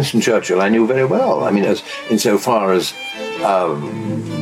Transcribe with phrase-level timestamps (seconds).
[0.00, 1.44] Winston Churchill I knew very well.
[1.44, 2.94] I mean, as insofar as
[3.42, 3.74] a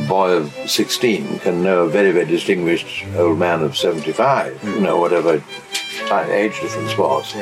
[0.07, 4.97] boy of 16 can know a very, very distinguished old man of 75, you know,
[4.97, 5.43] whatever
[6.31, 7.35] age difference was.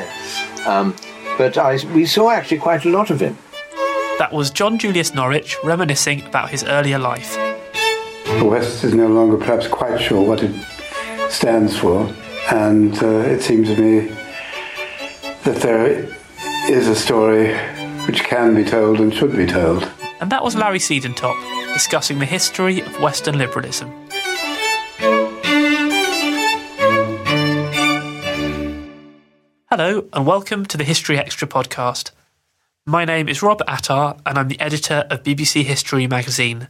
[0.66, 0.96] Um,
[1.38, 3.38] but I, we saw actually quite a lot of him.
[4.18, 7.36] That was John Julius Norwich reminiscing about his earlier life.
[8.24, 10.52] The West is no longer perhaps quite sure what it
[11.30, 12.12] stands for,
[12.50, 14.12] and uh, it seems to me
[15.44, 16.08] that there
[16.68, 17.56] is a story
[18.08, 19.86] which can be told and should be told.
[20.22, 21.36] And that was Larry Siedentop
[21.74, 23.92] discussing the history of Western liberalism.
[29.66, 32.12] Hello, and welcome to the History Extra podcast.
[32.86, 36.68] My name is Rob Attar, and I'm the editor of BBC History magazine,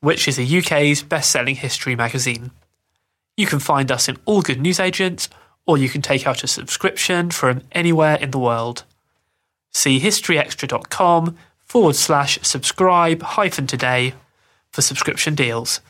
[0.00, 2.50] which is the UK's best selling history magazine.
[3.36, 5.28] You can find us in all good newsagents,
[5.64, 8.82] or you can take out a subscription from anywhere in the world.
[9.72, 14.14] See historyextra.com forward slash subscribe hyphen today
[14.70, 15.80] for subscription deals.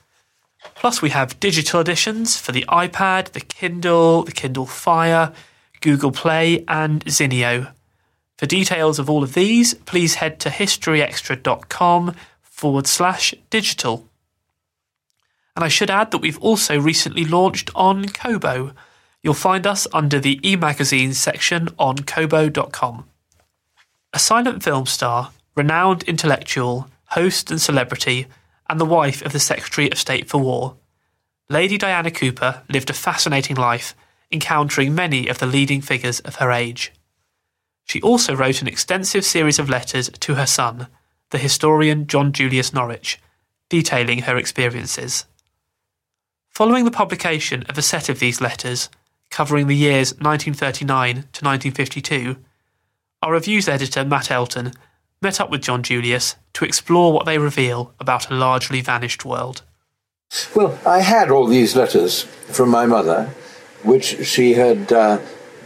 [0.74, 5.32] Plus, we have digital editions for the iPad, the Kindle, the Kindle Fire,
[5.80, 7.72] Google Play, and Zinio.
[8.38, 14.08] For details of all of these, please head to historyextra.com forward slash digital.
[15.54, 18.72] And I should add that we've also recently launched on Kobo.
[19.22, 23.04] You'll find us under the e-magazines section on kobo.com.
[24.12, 28.26] A silent film star, renowned intellectual, host and celebrity,
[28.68, 30.76] and the wife of the Secretary of State for War,
[31.52, 33.94] Lady Diana Cooper lived a fascinating life,
[34.30, 36.92] encountering many of the leading figures of her age.
[37.84, 40.86] She also wrote an extensive series of letters to her son,
[41.30, 43.20] the historian John Julius Norwich,
[43.68, 45.26] detailing her experiences.
[46.48, 48.88] Following the publication of a set of these letters,
[49.30, 52.36] covering the years 1939 to 1952,
[53.22, 54.72] our reviews editor Matt Elton
[55.20, 59.62] met up with John Julius to explore what they reveal about a largely vanished world.
[60.56, 63.26] Well, I had all these letters from my mother,
[63.84, 65.20] which she had uh,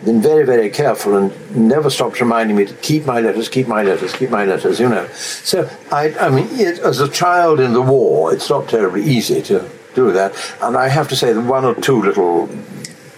[0.04, 3.82] been very, very careful and never stopped reminding me to keep my letters, keep my
[3.82, 5.06] letters, keep my letters, you know.
[5.14, 9.40] So, I, I mean, it, as a child in the war, it's not terribly easy
[9.42, 10.34] to do that.
[10.60, 12.48] And I have to say that one or two little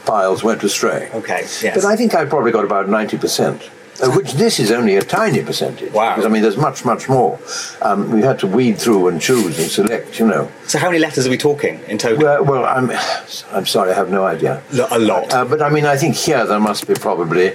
[0.05, 1.10] files went astray.
[1.15, 1.75] Okay, yes.
[1.75, 3.69] But I think I probably got about 90%.
[4.00, 5.92] Uh, which this is only a tiny percentage.
[5.92, 6.14] Wow.
[6.14, 7.38] Because, I mean, there's much, much more.
[7.82, 10.48] Um, we had to weed through and choose and select, you know.
[10.69, 12.22] So how many letters are we talking in total?
[12.22, 12.92] Well, well I'm,
[13.53, 14.62] I'm sorry, I have no idea.
[14.91, 15.32] A lot.
[15.32, 17.54] Uh, but I mean, I think here there must be probably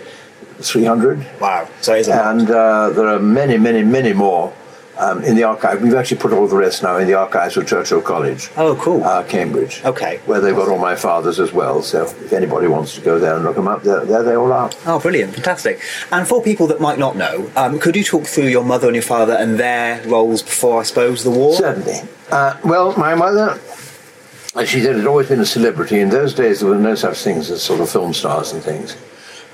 [0.59, 1.39] 300.
[1.39, 1.67] wow.
[1.79, 2.35] So it is a lot.
[2.35, 4.53] And uh, there are many, many, many more
[4.97, 5.81] um, in the archive.
[5.81, 8.49] We've actually put all the rest now in the archives of Churchill College.
[8.57, 9.03] Oh, cool.
[9.03, 9.81] Uh, Cambridge.
[9.83, 10.19] Okay.
[10.25, 11.81] Where they've got all my fathers as well.
[11.81, 14.51] So if anybody wants to go there and look them up, there, there they all
[14.51, 14.71] are.
[14.85, 15.79] Oh, brilliant, fantastic.
[16.11, 18.95] And for people that might not know, um, could you talk through your mother and
[18.95, 21.55] your father and their roles before, I suppose, the war?
[21.55, 22.01] Certainly.
[22.29, 23.59] Uh, well, my mother,
[24.55, 25.99] as she said, had always been a celebrity.
[25.99, 28.95] In those days, there were no such things as sort of film stars and things.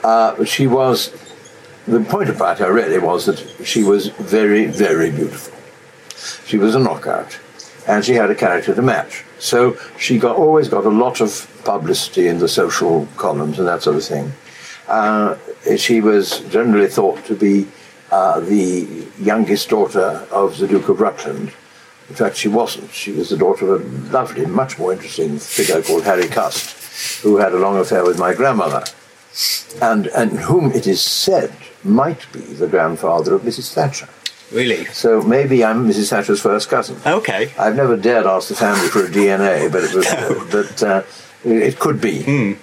[0.03, 1.11] Uh, but she was,
[1.89, 5.57] the point about her really was that she was very, very beautiful.
[6.45, 7.39] She was a knockout,
[7.87, 9.23] and she had a character to match.
[9.39, 13.81] So she got always got a lot of publicity in the social columns and that
[13.83, 14.31] sort of thing.
[14.87, 15.37] Uh,
[15.77, 17.67] she was generally thought to be
[18.11, 21.51] uh, the youngest daughter of the Duke of Rutland.
[22.09, 22.91] In fact, she wasn't.
[22.91, 27.37] She was the daughter of a lovely, much more interesting figure called Harry Cust, who
[27.37, 28.83] had a long affair with my grandmother,
[29.81, 31.53] and, and whom it is said
[31.83, 33.73] might be the grandfather of Mrs.
[33.73, 34.09] Thatcher.
[34.51, 34.85] Really?
[34.85, 36.09] So maybe I'm Mrs.
[36.09, 36.97] Thatcher's first cousin.
[37.05, 37.51] Okay.
[37.57, 40.07] I've never dared ask the family for a DNA, but it was,
[40.51, 41.03] but uh,
[41.43, 42.57] it could be.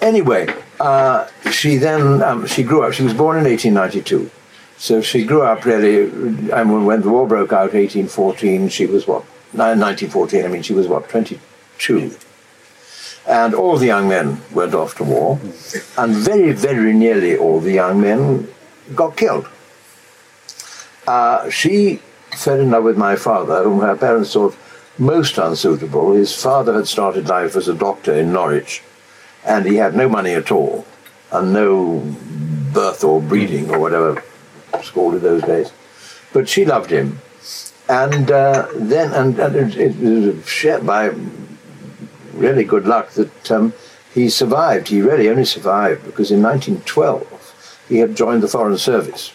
[0.00, 0.46] Anyway,
[0.78, 2.92] uh, she then um, she grew up.
[2.92, 4.30] She was born in 1892,
[4.76, 6.52] so she grew up really.
[6.52, 9.24] I mean, when the war broke out, 1814, she was what?
[9.52, 10.44] 1914.
[10.44, 11.08] I mean, she was what?
[11.08, 12.14] 22.
[13.28, 15.38] And all the young men went off to war,
[15.98, 18.48] and very, very nearly all the young men
[18.94, 19.46] got killed.
[21.06, 22.00] Uh, she
[22.34, 24.56] fell in love with my father, whom her parents thought
[24.96, 26.14] most unsuitable.
[26.14, 28.82] His father had started life as a doctor in Norwich,
[29.44, 30.86] and he had no money at all,
[31.30, 32.00] and no
[32.72, 34.22] birth or breeding or whatever
[34.74, 35.70] it's called in those days.
[36.32, 37.20] But she loved him,
[37.88, 41.10] and uh, then and, and it, it was shared by
[42.38, 43.72] really good luck that um,
[44.14, 44.88] he survived.
[44.88, 49.32] He really only survived because in 1912 he had joined the Foreign Service.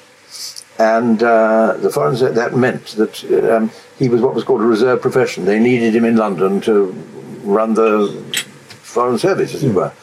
[0.79, 4.65] And uh, the Foreign Service, that meant that um, he was what was called a
[4.65, 5.45] reserve profession.
[5.45, 6.91] They needed him in London to
[7.43, 8.09] run the
[8.81, 9.93] Foreign Service, as it were.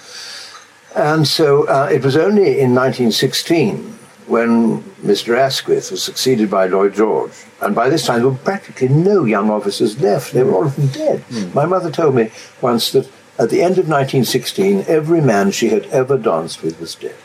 [0.94, 3.98] And so uh, it was only in 1916
[4.30, 5.36] when Mr.
[5.36, 7.32] Asquith was succeeded by Lloyd George.
[7.60, 10.32] And by this time, there were practically no young officers left.
[10.32, 11.24] They were all of them dead.
[11.52, 12.30] My mother told me
[12.60, 13.10] once that
[13.40, 17.16] at the end of 1916, every man she had ever danced with was dead.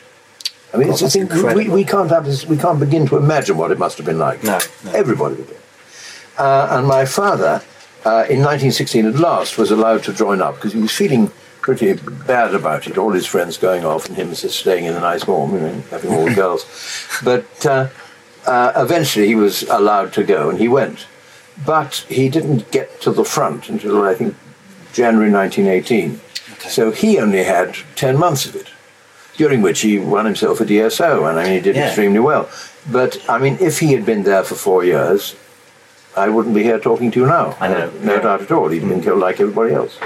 [0.74, 3.18] I mean, God, it's a thing, we, we, can't have this, we can't begin to
[3.18, 4.44] imagine what it must have been like.
[4.44, 4.92] No, no.
[4.92, 5.62] Everybody was dead.
[6.38, 7.62] Uh, and my father,
[8.04, 11.32] uh, in 1916, at last was allowed to join up because he was feeling
[11.66, 11.94] pretty
[12.28, 12.96] bad about it.
[12.96, 15.82] All his friends going off and him just staying in a nice home, you know,
[15.90, 16.64] having all the girls.
[17.24, 17.88] But uh,
[18.46, 21.08] uh, eventually he was allowed to go and he went.
[21.66, 24.36] But he didn't get to the front until I think
[24.94, 26.22] January 1918.
[26.70, 28.68] So he only had 10 months of it,
[29.36, 31.88] during which he won himself a DSO, and I mean, he did Yeah.
[31.88, 32.48] extremely well.
[32.92, 35.36] But I mean, if he had been there for four years,
[36.16, 37.58] I wouldn't be here talking to you now.
[37.60, 37.90] I know.
[38.04, 38.68] No doubt at all.
[38.70, 39.98] He'd been killed like everybody else.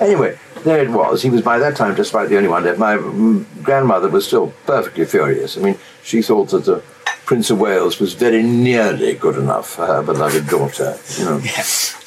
[0.00, 1.22] Anyway, there it was.
[1.22, 2.78] He was by that time just about the only one left.
[2.78, 5.56] My mm, grandmother was still perfectly furious.
[5.56, 6.82] I mean, she thought that the
[7.24, 10.96] Prince of Wales was very nearly good enough for her beloved daughter.
[11.18, 11.42] You know.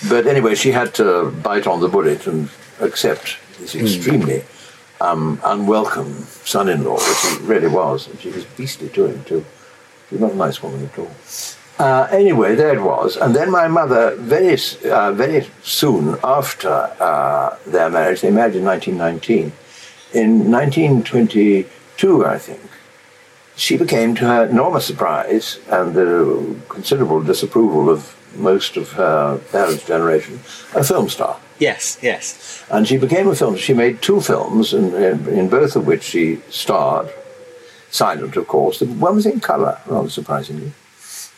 [0.07, 2.49] But anyway, she had to bite on the bullet and
[2.79, 4.45] accept this extremely
[5.01, 6.13] um, unwelcome
[6.45, 8.07] son-in-law, which he really was.
[8.07, 9.45] And she was beastly to him too.
[10.07, 11.11] She was not a nice woman at all.
[11.79, 13.15] Uh, anyway, there it was.
[13.15, 18.65] And then my mother, very, uh, very soon after uh, their marriage, they married in
[18.65, 19.53] 1919.
[20.13, 22.59] In 1922, I think,
[23.55, 29.85] she became, to her enormous surprise and the considerable disapproval of most of her parents'
[29.85, 30.35] generation,
[30.75, 31.39] a film star.
[31.59, 32.63] Yes, yes.
[32.69, 33.55] And she became a film.
[33.55, 37.09] She made two films, in, in, in both of which she starred.
[37.89, 38.79] Silent, of course.
[38.79, 40.73] The one was in colour, rather surprisingly.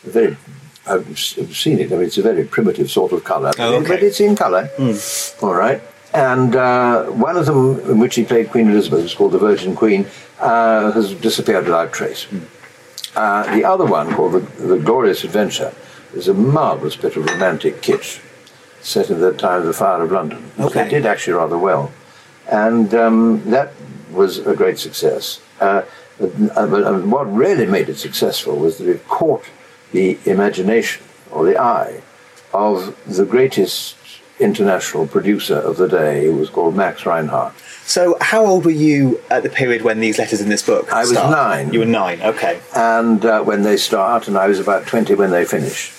[0.04, 0.36] Very,
[0.86, 1.92] I've seen it.
[1.92, 3.88] I mean, it's a very primitive sort of colour, Oh, okay.
[3.88, 4.68] but it's in colour.
[5.40, 5.80] All right.
[6.14, 9.74] And uh, one of them, in which he played Queen Elizabeth, was called The Virgin
[9.74, 10.06] Queen,
[10.40, 12.26] uh, has disappeared without trace.
[13.14, 15.72] Uh, the other one, called the, the Glorious Adventure,
[16.14, 18.20] is a marvellous bit of romantic kitsch
[18.82, 20.50] set in the time of the Fire of London.
[20.58, 20.84] Okay.
[20.84, 21.92] They did actually rather well.
[22.50, 23.72] And um, that
[24.10, 25.40] was a great success.
[25.60, 25.82] Uh,
[26.18, 29.44] but, uh, but, uh, what really made it successful was that it caught
[29.92, 32.02] the imagination or the eye
[32.52, 33.96] of the greatest
[34.40, 37.54] international producer of the day, who was called Max Reinhardt.
[37.84, 40.92] So, how old were you at the period when these letters in this book?
[40.92, 41.72] I was nine.
[41.72, 42.20] You were nine.
[42.22, 42.60] Okay.
[42.74, 45.92] And uh, when they start, and I was about 20 when they finish.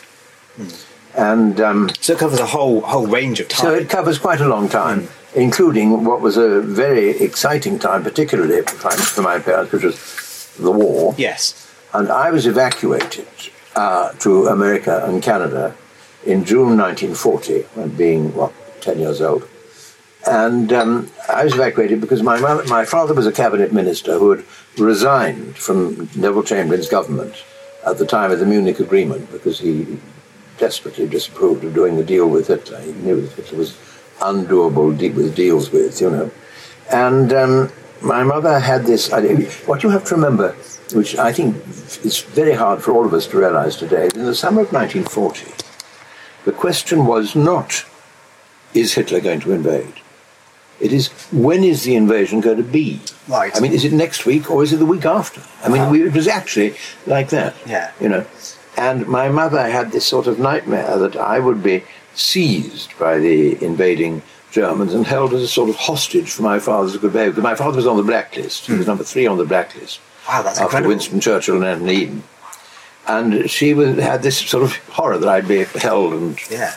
[1.16, 3.62] And um, So it covers a whole whole range of time.
[3.62, 8.62] So it covers quite a long time, including what was a very exciting time, particularly
[8.64, 11.14] for my parents, which was the war.
[11.18, 11.60] yes.
[11.94, 13.28] And I was evacuated
[13.76, 15.76] uh, to America and Canada
[16.26, 19.48] in June 1940, when being, what, 10 years old.
[20.28, 24.32] And um, I was evacuated because my, mother, my father was a cabinet minister who
[24.32, 24.46] had
[24.80, 27.36] resigned from Neville Chamberlain's government
[27.86, 30.00] at the time of the Munich Agreement because he
[30.58, 32.82] desperately disapproved of doing the deal with Hitler.
[32.82, 33.78] He knew that Hitler was
[34.22, 36.32] undoable de- with deals with, you know.
[36.92, 39.50] And um, my mother had this idea.
[39.68, 40.56] What you have to remember,
[40.94, 41.56] which I think
[42.04, 45.52] is very hard for all of us to realize today, in the summer of 1940,
[46.46, 47.86] the question was not,
[48.74, 49.94] is Hitler going to invade?
[50.80, 53.00] It is, when is the invasion going to be?
[53.28, 53.56] Right.
[53.56, 55.42] I mean, is it next week or is it the week after?
[55.64, 56.76] I mean, we, it was actually
[57.08, 57.56] like that.
[57.66, 57.92] Yeah.
[58.02, 58.26] You know.
[58.76, 61.84] And my mother had this sort of nightmare that I would be
[62.16, 66.98] seized by the invading Germans and held as a sort of hostage for my father's
[66.98, 67.32] good behavior.
[67.32, 68.66] Because my father was on the blacklist.
[68.66, 68.92] He was hmm.
[68.92, 70.00] number three on the blacklist.
[70.28, 70.90] Wow, that's after incredible.
[70.90, 72.24] Winston Churchill and Eden.
[73.08, 76.74] And she was, had this sort of horror that I'd be held and Yeah.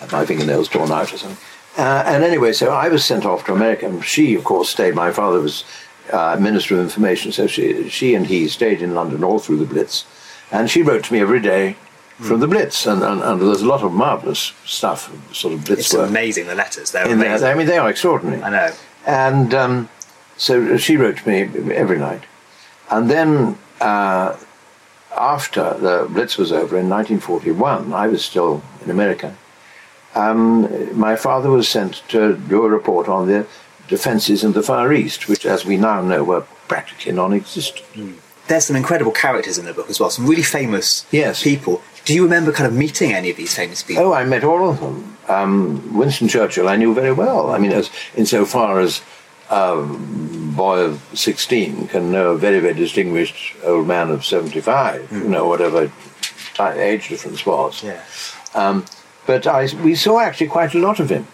[0.00, 1.38] had my fingernails torn out or something.
[1.76, 4.94] Uh, and anyway, so I was sent off to America, and she, of course, stayed.
[4.94, 5.64] My father was
[6.12, 9.66] uh, Minister of Information, so she, she and he stayed in London all through the
[9.66, 10.04] Blitz.
[10.52, 11.76] And she wrote to me every day
[12.20, 15.80] from the Blitz, and, and, and there's a lot of marvellous stuff, sort of Blitz
[15.86, 16.08] It's work.
[16.08, 16.92] amazing, the letters.
[16.92, 17.30] They're in there.
[17.30, 17.48] amazing.
[17.48, 18.40] I mean, they are extraordinary.
[18.40, 18.72] I know.
[19.06, 19.88] And um,
[20.36, 22.22] so she wrote to me every night.
[22.90, 24.36] And then uh,
[25.16, 29.36] after the Blitz was over in 1941, I was still in America.
[30.14, 33.46] Um, my father was sent to do a report on the
[33.88, 37.84] defences in the Far East, which, as we now know, were practically non-existent.
[38.46, 41.42] There's some incredible characters in the book as well, some really famous Yes.
[41.42, 41.82] people.
[42.04, 44.04] Do you remember kind of meeting any of these famous people?
[44.04, 45.16] Oh, I met all of them.
[45.28, 47.50] Um, Winston Churchill, I knew very well.
[47.50, 49.00] I mean, as insofar as
[49.54, 49.82] a
[50.56, 55.46] boy of 16 can know a very, very distinguished old man of 75, you know,
[55.46, 55.92] whatever
[56.58, 57.82] age difference was.
[57.82, 58.02] Yeah.
[58.54, 58.84] Um,
[59.26, 61.28] but I, we saw actually quite a lot of him.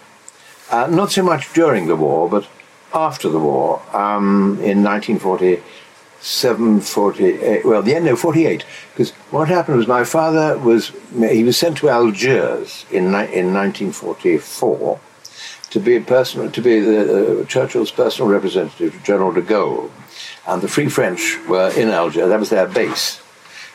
[0.69, 2.47] Uh, not so much during the war, but
[2.93, 8.63] after the war, um, in 1947, 48, well, the end of 48,
[8.93, 14.99] because what happened was my father was, he was sent to Algiers in, in 1944
[15.71, 19.89] to be a personal, to be the, uh, Churchill's personal representative General de Gaulle.
[20.47, 23.21] And the Free French were in Algiers, that was their base.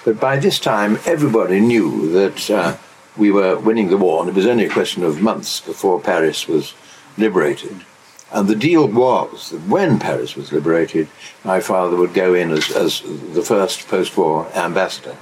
[0.05, 2.77] But by this time, everybody knew that uh,
[3.17, 6.47] we were winning the war, and it was only a question of months before Paris
[6.47, 6.75] was
[7.19, 7.85] liberated.
[8.31, 11.09] And the deal was that when Paris was liberated,
[11.45, 13.01] my father would go in as, as
[13.33, 15.17] the first post war ambassador,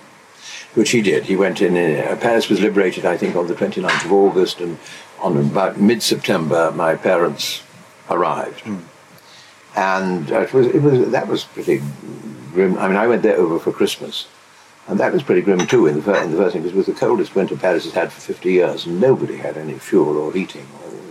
[0.75, 1.25] which he did.
[1.25, 4.79] He went in, uh, Paris was liberated, I think, on the 29th of August, and
[5.21, 7.63] on about mid September, my parents
[8.11, 8.63] arrived.
[9.77, 11.83] And uh, it was, it was, that was pretty
[12.53, 12.79] grim.
[12.79, 14.27] I mean, I went there over for Christmas.
[14.87, 16.77] And that was pretty grim too in the, fir- in the first thing, because it
[16.77, 20.19] was the coldest winter Paris has had for 50 years, and nobody had any fuel
[20.19, 20.67] or heating.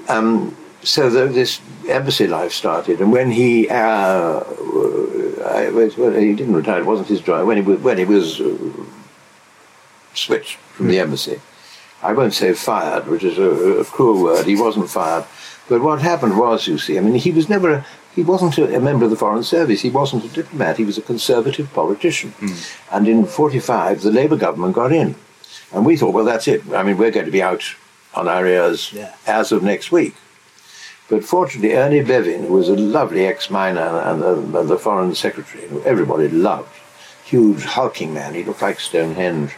[0.09, 3.73] Um, so the, this embassy life started, and when he, uh,
[4.43, 8.39] I, well, he didn't retire, it wasn't his job, when he, was- when he was
[8.39, 8.55] uh,
[10.13, 11.41] switched from the embassy,
[12.01, 15.25] I won't say fired, which is a, a cruel word, he wasn't fired,
[15.69, 18.79] but what happened was, you see, I mean, he was never, a, he wasn't a,
[18.79, 22.31] member of the Foreign Service, he wasn't a diplomat, he was a conservative politician.
[22.31, 22.95] Hmm.
[22.95, 25.15] And in 45, the Labour government got in.
[25.71, 26.61] And we thought, well, that's it.
[26.73, 27.63] I mean, we're going to be out
[28.13, 29.15] on our ears Yeah.
[29.25, 30.15] as of next week.
[31.09, 35.67] But fortunately, Ernie Bevin, who was a lovely ex-miner and the, and the foreign secretary,
[35.67, 36.69] who everybody loved,
[37.23, 39.51] huge hulking man, he looked like Stonehenge.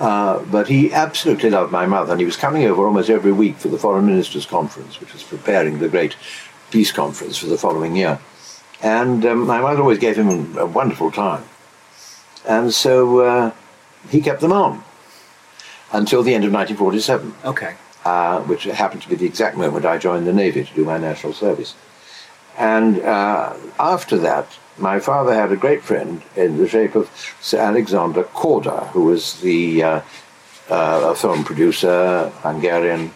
[0.00, 3.56] Uh, but he absolutely loved my mother, and he was coming over almost every week
[3.58, 6.16] for the Foreign Ministers' Conference, which was preparing the great
[6.70, 8.18] peace conference for the following year.
[8.82, 11.44] And um, my mother always gave him a wonderful time.
[12.48, 13.52] And so uh,
[14.08, 14.82] he kept them on
[15.92, 17.74] until the end of 1947 Okay.
[18.06, 20.96] uh, which happened to be the exact moment I joined the Navy to do my
[20.96, 21.74] national service.
[22.56, 24.46] And uh, after that,
[24.78, 27.10] my father had a great friend in the shape of
[27.40, 30.00] Sir Alexander Korda, who was the uh,
[30.68, 33.12] uh, film producer, Hungarian,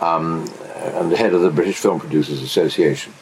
[0.00, 3.12] um, and the head of the British Film Producers Association.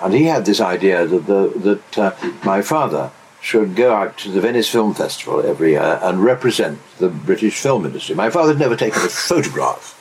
[0.00, 4.30] And he had this idea that, the, that uh, my father should go out to
[4.30, 8.14] the Venice Film Festival every year and represent the British film industry.
[8.14, 9.94] My father had never taken a photograph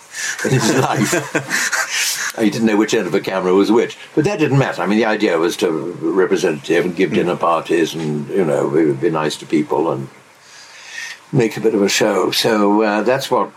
[0.45, 2.16] in his life.
[2.39, 3.97] He didn't know which end of a camera was which.
[4.15, 4.81] But that didn't matter.
[4.81, 8.69] I mean, the idea was to represent it and give dinner parties and, you know,
[8.69, 10.07] be, be nice to people and
[11.31, 12.31] make a bit of a show.
[12.31, 13.51] So uh, that's what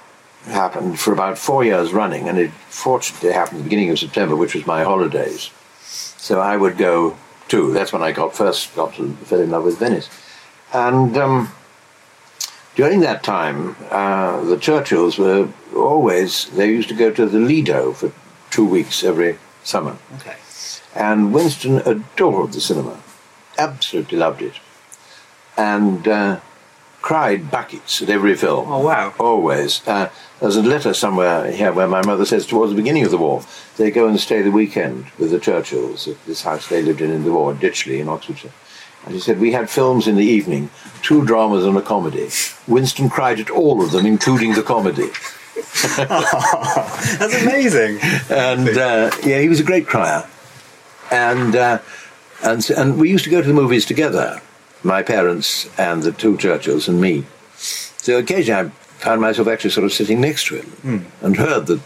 [0.46, 2.28] happened for about four years running.
[2.28, 5.50] And it fortunately happened at the beginning of September, which was my holidays.
[5.82, 7.16] So I would go
[7.48, 7.72] too.
[7.72, 10.08] That's when I got first got to fell in love with Venice.
[10.72, 11.52] And um,
[12.76, 17.92] during that time, uh, the Churchills were always, they used to go to the Lido
[17.92, 18.12] for
[18.50, 19.96] two weeks every summer.
[20.16, 20.36] Okay.
[20.94, 23.00] And Winston adored the cinema,
[23.56, 24.54] absolutely loved it,
[25.56, 26.40] and uh,
[27.02, 28.70] cried buckets at every film.
[28.70, 29.14] Oh, wow.
[29.18, 29.86] Always.
[29.86, 33.18] Uh, there's a letter somewhere here where my mother says towards the beginning of the
[33.18, 33.42] war,
[33.76, 37.10] they go and stay the weekend with the Churchills at this house they lived in
[37.10, 38.52] in the war, Ditchley in Oxfordshire.
[39.04, 40.68] And he said, we had films in the evening,
[41.00, 42.28] two dramas and a comedy.
[42.68, 45.08] Winston cried at all of them, including the comedy.
[45.96, 47.98] That's amazing.
[48.30, 50.26] and uh, yeah, he was a great crier.
[51.10, 51.78] And uh,
[52.42, 54.40] and and we used to go to the movies together,
[54.82, 57.24] my parents and the two Churchills and me.
[57.56, 58.70] So occasionally I
[59.02, 61.80] found myself actually sort of sitting next to him and heard the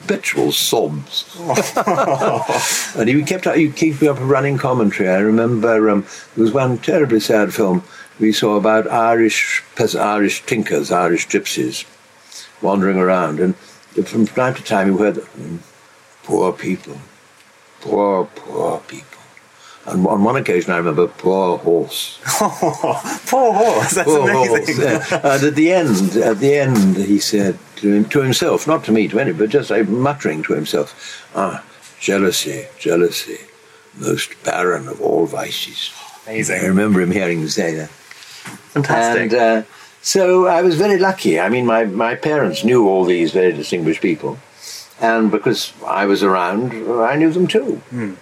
[0.00, 1.24] perpetual sobs.
[2.96, 5.08] and he kept he keep up a running commentary.
[5.08, 6.04] I remember um,
[6.34, 7.82] there was one terribly sad film
[8.18, 9.62] we saw about Irish
[9.98, 11.84] Irish tinkers, Irish gypsies
[12.62, 13.54] wandering around, and
[14.06, 15.18] from time to time you heard.
[16.22, 16.98] poor people,
[17.80, 19.02] poor, poor people.
[19.86, 22.18] And on one occasion, I remember poor horse.
[23.28, 23.92] Poor horse.
[23.94, 24.76] That's Poor amazing.
[24.84, 25.10] horse.
[25.12, 25.20] yeah.
[25.34, 28.92] And at the end, at the end, he said to, him, to himself, not to
[28.92, 31.62] me, to anybody, but just like, muttering to himself, "Ah,
[32.00, 33.38] jealousy, jealousy,
[33.96, 35.92] most barren of all vices."
[36.26, 36.62] Amazing.
[36.62, 37.90] I remember him hearing him say that.
[38.74, 39.22] Fantastic.
[39.22, 39.62] And uh,
[40.06, 41.40] so I was very lucky.
[41.40, 44.38] I mean, my, my parents knew all these very distinguished people.
[45.00, 46.72] And because I was around,
[47.02, 47.82] I knew them too.
[47.90, 48.14] Hmm.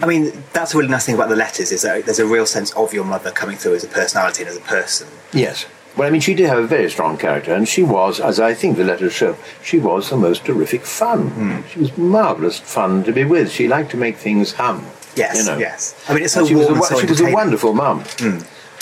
[0.00, 2.44] I mean, that's a really nice thing about the letters is that there's a real
[2.44, 5.08] sense of your mother coming through as a personality and as a person.
[5.32, 5.64] Yes.
[5.96, 8.52] Well, I mean, she did have a very strong character, and she was, as I
[8.52, 11.30] think the letters show, she was the most terrific fun.
[11.30, 11.68] Hmm.
[11.68, 13.50] She was marvellous fun to be with.
[13.50, 14.84] She liked to make things hum.
[15.16, 15.56] Yes, you know.
[15.56, 15.94] yes.
[16.06, 18.04] I mean, it's so And she was, a, so she was a wonderful mum.
[18.18, 18.38] Hmm.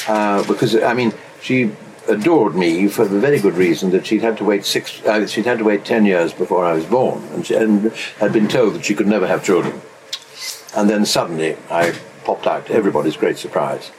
[0.08, 1.70] Uh, because, I mean, she
[2.08, 5.46] adored me for the very good reason that she'd had to wait six, uh, she'd
[5.46, 8.74] had to wait ten years before I was born, and, she, and had been told
[8.74, 9.80] that she could never have children.
[10.76, 13.90] And then suddenly I popped out to everybody's great surprise.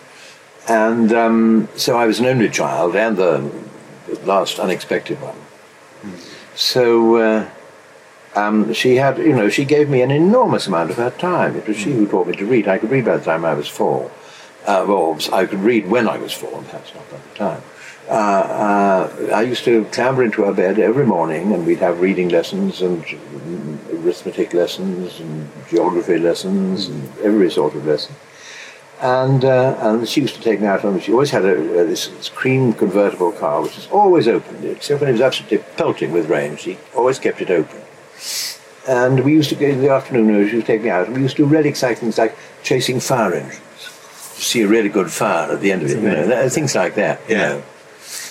[0.68, 3.52] And um, so I was an only child and the
[4.24, 5.36] last unexpected one.
[6.56, 7.50] So uh,
[8.36, 11.56] um, she had, you know, she gave me an enormous amount of her time.
[11.56, 12.68] It was she who taught me to read.
[12.68, 14.12] I could read by the time I was four.
[14.66, 17.64] Uh, well, I could read when I was four, perhaps not by the time.
[18.12, 22.28] Uh, uh, I used to clamber into her bed every morning, and we'd have reading
[22.28, 23.06] lessons and
[23.94, 28.14] arithmetic lessons and geography lessons and every sort of lesson.
[29.00, 31.00] And uh, and she used to take me out on.
[31.00, 35.00] She always had a, a, this, this cream convertible car, which was always open, except
[35.00, 36.58] when it was absolutely pelting with rain.
[36.58, 37.80] She always kept it open.
[38.90, 40.50] And we used to go in the afternoon.
[40.50, 43.00] She would take me out, and we used to do really exciting things like chasing
[43.00, 43.62] fire engines.
[44.36, 47.22] See a really good fire at the end of it, you know, things like that.
[47.30, 47.48] You Yeah.
[47.50, 47.64] know.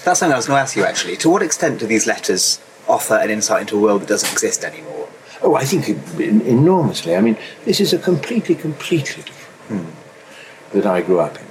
[0.05, 1.17] That's something I was going to ask you actually.
[1.19, 4.65] To what extent do these letters offer an insight into a world that doesn't exist
[4.65, 5.09] anymore?
[5.43, 5.89] Oh, I think
[6.19, 7.17] enormously.
[7.17, 9.95] I mean, this is a completely, completely different world
[10.73, 11.47] that I grew up in.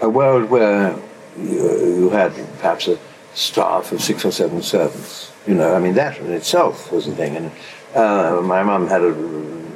[0.00, 0.96] A world where
[1.36, 2.98] you, you had perhaps a
[3.34, 5.32] staff of six or seven servants.
[5.46, 7.36] You know, I mean, that in itself was a thing.
[7.36, 7.50] And
[7.94, 9.14] uh, my mum had a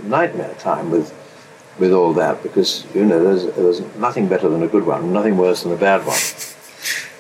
[0.05, 1.13] nightmare time with
[1.79, 5.39] with all that because, you know, there's, there's nothing better than a good one, nothing
[5.39, 6.19] worse than a bad one.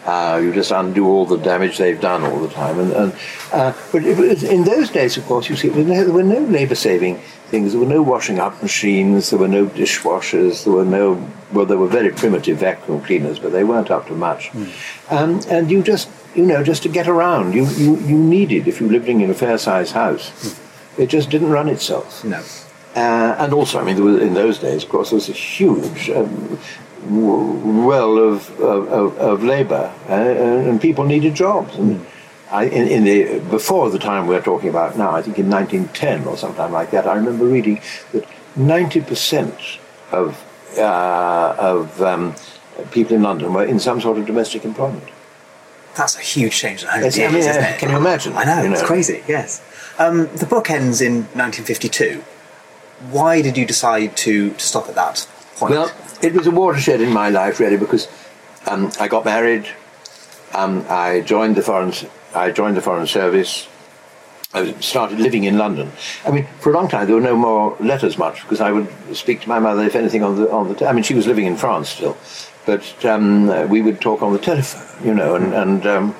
[0.04, 2.78] Uh, you just undo all the damage they've done all the time.
[2.80, 3.12] And, and
[3.52, 7.18] uh, but in those days, of course, you see, there were no, labour-saving
[7.50, 7.72] things.
[7.72, 9.30] There were no washing up machines.
[9.30, 10.64] There were no dishwashers.
[10.64, 14.14] There were no well, there were very primitive vacuum cleaners, but they weren't up to
[14.14, 14.50] much.
[15.10, 18.80] Um, and you just, you know, just to get around, you, you, you needed, if
[18.80, 20.58] you were living in a fair-sized house,
[20.98, 22.24] it just didn't run itself.
[22.24, 22.42] No.
[22.94, 25.32] Uh, and also, I mean, there was, in those days, of course, there was a
[25.32, 26.58] huge um,
[27.08, 31.76] well of, of, of, of labour, uh, and people needed jobs.
[31.76, 32.04] And
[32.50, 36.26] I, in, in the before the time we're talking about now, I think in 1910
[36.26, 37.80] or sometime like that, I remember reading
[38.12, 39.58] that 90 percent
[40.10, 40.42] of
[40.78, 42.34] uh, of um,
[42.90, 45.08] people in London were in some sort of domestic employment.
[45.94, 48.32] That's a huge change in 100 Yes, I mean, isn't uh, can you imagine?
[48.34, 49.62] I know, You it's crazy, yes.
[49.98, 52.24] Um, the book ends in 1952.
[53.10, 55.26] Why did you decide to, to stop at that
[55.68, 55.74] point?
[55.74, 58.08] Well, it was a watershed in my life, really, because
[58.66, 59.66] um, I got married.
[60.54, 61.92] Um, I joined the foreign.
[62.34, 63.68] I joined the foreign service.
[64.54, 65.90] I started living in London.
[66.26, 68.88] I mean, for a long time there were no more letters much because I would
[69.16, 70.74] speak to my mother if anything on the on the.
[70.74, 72.18] T- I mean, she was living in France still,
[72.66, 75.86] but um, we would talk on the telephone, you know, and and.
[75.86, 76.14] Um,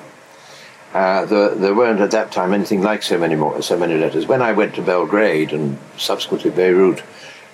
[0.93, 4.27] uh, there, there weren't at that time anything like so many more, so many letters.
[4.27, 7.01] When I went to Belgrade and subsequently Beirut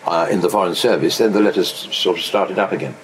[0.09, 2.95] uh, in the Foreign Service, then the letters sort of started up again.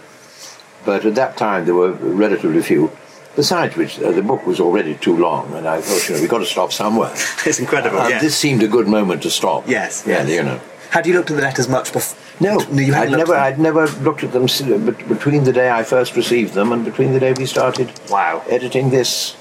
[0.85, 2.91] But at that time there were relatively few.
[3.35, 6.29] Besides which, uh, the book was already too long, and I thought, you know, we've
[6.29, 7.11] got to stop somewhere.
[7.45, 8.21] it's incredible, And yes.
[8.21, 9.67] this seemed a good moment to stop.
[9.67, 10.29] Yes, Yeah, yes.
[10.29, 10.59] you know.
[10.91, 12.17] Had you looked at the letters much before?
[12.39, 15.69] No, no you looked never, I'd never looked at them s- bet- between the day
[15.69, 17.91] I first received them and between the day we started?
[18.09, 19.35] Wow, editing this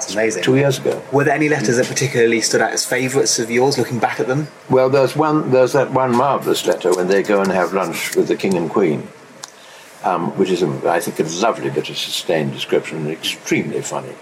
[0.00, 0.42] that's amazing.
[0.42, 1.02] two years ago.
[1.12, 4.26] Were there any letters that particularly stood out as favourites of yours, looking back at
[4.26, 4.48] them?
[4.68, 5.50] Well, there's one.
[5.50, 8.68] There's that one marvelous letter when they go and have lunch with the king and
[8.70, 9.08] queen,
[10.04, 14.12] um, which is, a, I think, a lovely bit of sustained description and extremely funny,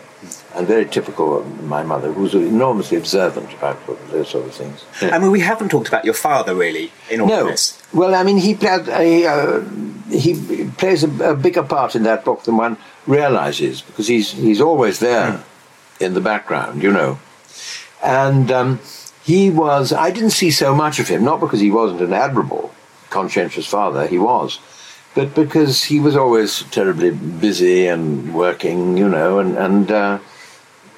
[0.54, 3.76] and very typical of my mother, who's enormously observant about
[4.10, 4.84] those sort of things.
[5.02, 7.46] I mean, we haven't talked about your father really in all No.
[7.48, 7.82] this.
[7.92, 9.60] Well, I mean, he played a, uh,
[10.10, 14.60] he plays a, a bigger part in that book than one realizes because he's he's
[14.62, 15.42] always there
[16.00, 17.18] in the background, you know.
[18.02, 18.80] And um,
[19.24, 19.92] he was.
[19.92, 22.74] I didn't see so much of him, not because he wasn't an admirable,
[23.10, 24.06] conscientious father.
[24.06, 24.60] He was.
[25.14, 30.18] But because he was always terribly busy and working, you know, and, and uh,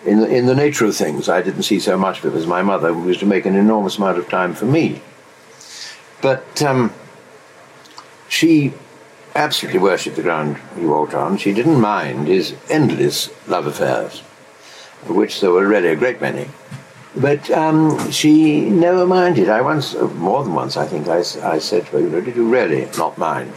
[0.06, 2.46] in the, in the nature of things, I didn't see so much of it as
[2.46, 5.02] my mother who was to make an enormous amount of time for me.
[6.22, 6.94] But um,
[8.28, 8.72] she
[9.34, 11.36] absolutely worshipped the ground he walked on.
[11.36, 14.22] She didn't mind his endless love affairs,
[15.06, 16.48] which there were really a great many.
[17.16, 19.48] But um, she never minded.
[19.48, 22.20] I once, uh, more than once, I think, I, I said to her, you know,
[22.20, 23.52] did you really not mind?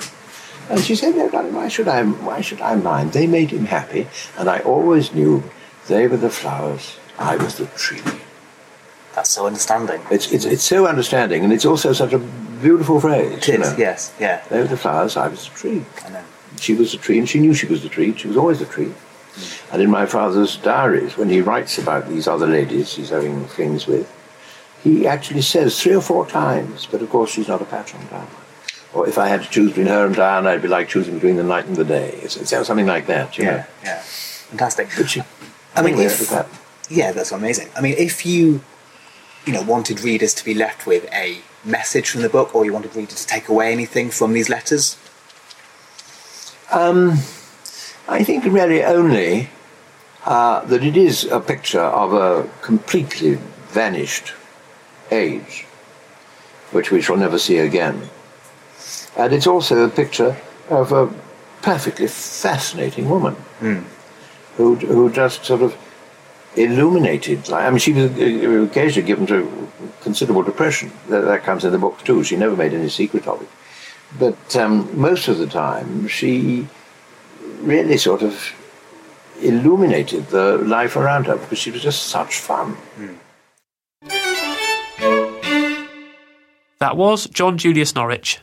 [0.69, 3.11] And she said, no, darling, why should I, why should I mind?
[3.11, 5.43] They made him happy, and I always knew
[5.87, 8.01] they were the flowers, I was the tree.
[9.15, 10.01] That's so understanding.
[10.09, 13.39] It's, it's, it's so understanding, and it's also such a beautiful phrase.
[13.39, 13.75] It you know.
[13.77, 14.41] yes, yeah.
[14.49, 15.85] They were the flowers, I was the tree.
[16.05, 16.23] I know.
[16.59, 18.15] She was the tree, and she knew she was the tree.
[18.15, 18.93] She was always the tree.
[19.71, 23.87] And in my father's diaries, when he writes about these other ladies he's having things
[23.87, 24.11] with,
[24.83, 28.05] he actually says three or four times, but of course she's not a patch on
[28.07, 28.27] Diana.
[28.93, 31.35] Or if I had to choose between her and Diana, I'd be like choosing between
[31.35, 32.09] the night and the day.
[32.23, 33.51] It's, it's something like that, you know.
[33.51, 33.99] Yeah, yeah.
[34.01, 34.89] Fantastic.
[34.97, 35.21] But she,
[35.75, 36.47] I mean, if- that.
[36.89, 37.69] Yeah, that's amazing.
[37.75, 38.61] I mean, if you,
[39.45, 42.73] you know, wanted readers to be left with a message from the book, or you
[42.73, 44.97] wanted readers to take away anything from these letters,
[46.71, 47.19] Um,
[48.09, 49.49] I think really only
[50.25, 54.33] uh, that it is a picture of a completely vanished
[55.11, 55.65] age,
[56.71, 58.09] which we shall never see again.
[59.15, 60.35] And it's also a picture
[60.69, 61.13] of a
[61.61, 63.35] perfectly fascinating woman
[64.57, 65.77] who, who just sort of
[66.55, 67.51] illuminated.
[67.51, 68.05] I mean, she was
[68.69, 69.69] occasionally given to
[70.01, 70.91] considerable depression.
[71.09, 72.23] That, that comes in the book too.
[72.23, 73.49] She never made any secret of it.
[74.17, 76.67] But um, most of the time, she
[77.61, 78.53] really sort of
[79.41, 82.77] illuminated the life around her because she was just such fun.
[86.79, 88.39] That was John Julius Norwich.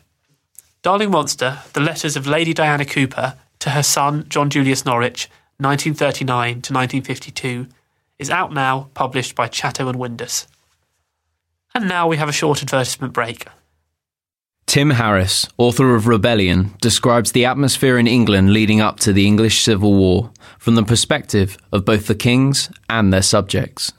[0.83, 6.47] Darling Monster, the letters of Lady Diana Cooper to her son John Julius Norwich, 1939
[6.63, 7.67] to 1952,
[8.19, 10.47] is out now, published by Chatto and Windus.
[11.75, 13.47] And now we have a short advertisement break.
[14.67, 19.63] Tim Harris, author of Rebellion, describes the atmosphere in England leading up to the English
[19.63, 23.93] Civil War from the perspective of both the kings and their subjects.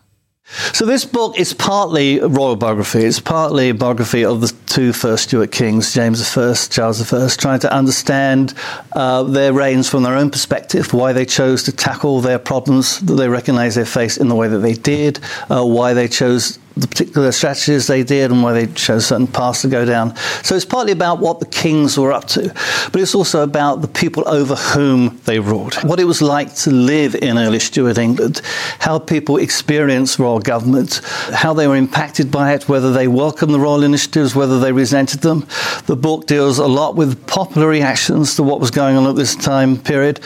[0.73, 2.99] So this book is partly royal biography.
[2.99, 7.59] It's partly a biography of the two first Stuart kings, James I, Charles I, trying
[7.59, 8.53] to understand
[8.93, 13.15] uh, their reigns from their own perspective, why they chose to tackle their problems that
[13.15, 16.87] they recognise they faced in the way that they did, uh, why they chose the
[16.87, 20.15] particular strategies they did and why they chose certain paths to go down.
[20.43, 22.53] So it's partly about what the kings were up to,
[22.91, 26.71] but it's also about the people over whom they ruled, what it was like to
[26.71, 28.41] live in early Stuart England,
[28.79, 31.01] how people experienced royal government,
[31.33, 35.21] how they were impacted by it, whether they welcomed the royal initiatives, whether they resented
[35.21, 35.45] them.
[35.85, 39.35] The book deals a lot with popular reactions to what was going on at this
[39.35, 40.19] time period.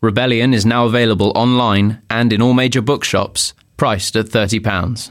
[0.00, 5.10] Rebellion is now available online and in all major bookshops, priced at £30.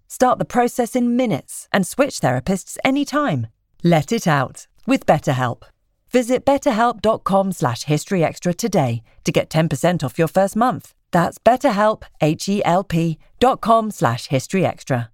[0.11, 3.47] Start the process in minutes and switch therapists anytime.
[3.81, 5.63] Let it out with BetterHelp.
[6.09, 10.93] Visit betterhelp.com slash historyextra today to get 10% off your first month.
[11.11, 15.07] That's betterhelp, H-E-L-P dot com slash historyextra.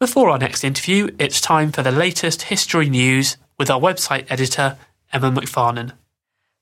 [0.00, 4.76] Before our next interview, it's time for the latest history news with our website editor,
[5.12, 5.92] Emma McFarnon.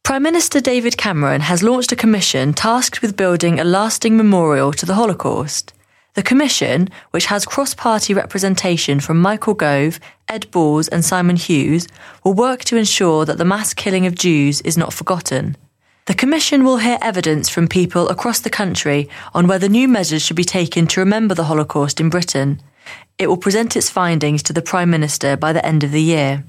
[0.04, 4.84] Prime Minister David Cameron has launched a commission tasked with building a lasting memorial to
[4.84, 5.72] the Holocaust.
[6.18, 11.86] The Commission, which has cross party representation from Michael Gove, Ed Balls, and Simon Hughes,
[12.24, 15.56] will work to ensure that the mass killing of Jews is not forgotten.
[16.06, 20.34] The Commission will hear evidence from people across the country on whether new measures should
[20.34, 22.60] be taken to remember the Holocaust in Britain.
[23.16, 26.42] It will present its findings to the Prime Minister by the end of the year.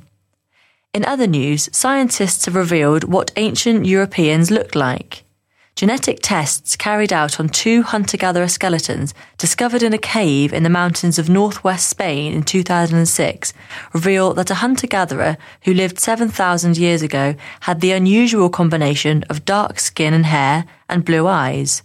[0.96, 5.26] In other news, scientists have revealed what ancient Europeans looked like.
[5.80, 10.70] Genetic tests carried out on two hunter gatherer skeletons discovered in a cave in the
[10.70, 13.54] mountains of northwest Spain in 2006
[13.94, 19.46] reveal that a hunter gatherer who lived 7,000 years ago had the unusual combination of
[19.46, 21.82] dark skin and hair and blue eyes.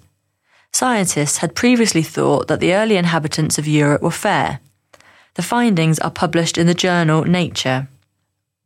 [0.72, 4.58] Scientists had previously thought that the early inhabitants of Europe were fair.
[5.34, 7.86] The findings are published in the journal Nature.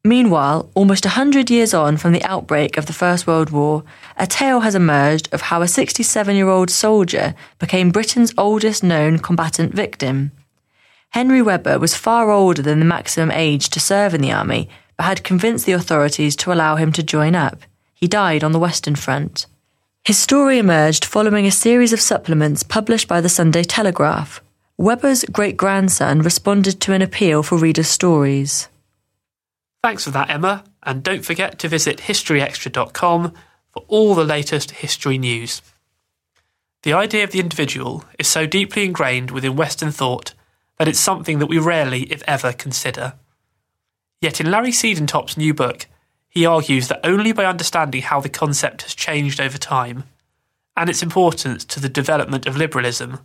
[0.04, 3.82] Meanwhile, almost a hundred years on from the outbreak of the First World War,
[4.16, 9.18] a tale has emerged of how a 67 year old soldier became Britain's oldest known
[9.18, 10.32] combatant victim.
[11.10, 15.04] Henry Webber was far older than the maximum age to serve in the army, but
[15.04, 17.62] had convinced the authorities to allow him to join up.
[17.94, 19.46] He died on the Western Front.
[20.04, 24.40] His story emerged following a series of supplements published by the Sunday Telegraph.
[24.76, 28.68] Webber's great grandson responded to an appeal for readers' stories.
[29.82, 33.32] Thanks for that, Emma, and don't forget to visit historyextra.com
[33.70, 35.62] for all the latest history news.
[36.82, 40.34] The idea of the individual is so deeply ingrained within Western thought
[40.78, 43.14] that it's something that we rarely, if ever, consider.
[44.20, 45.86] Yet in Larry Siedentop's new book,
[46.28, 50.04] he argues that only by understanding how the concept has changed over time,
[50.76, 53.20] and its importance to the development of liberalism,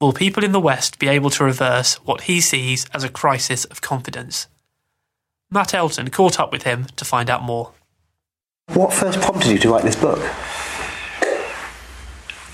[0.00, 3.64] will people in the West be able to reverse what he sees as a crisis
[3.66, 4.46] of confidence.
[5.50, 7.72] Matt Elton caught up with him to find out more.
[8.74, 10.18] What first prompted you to write this book?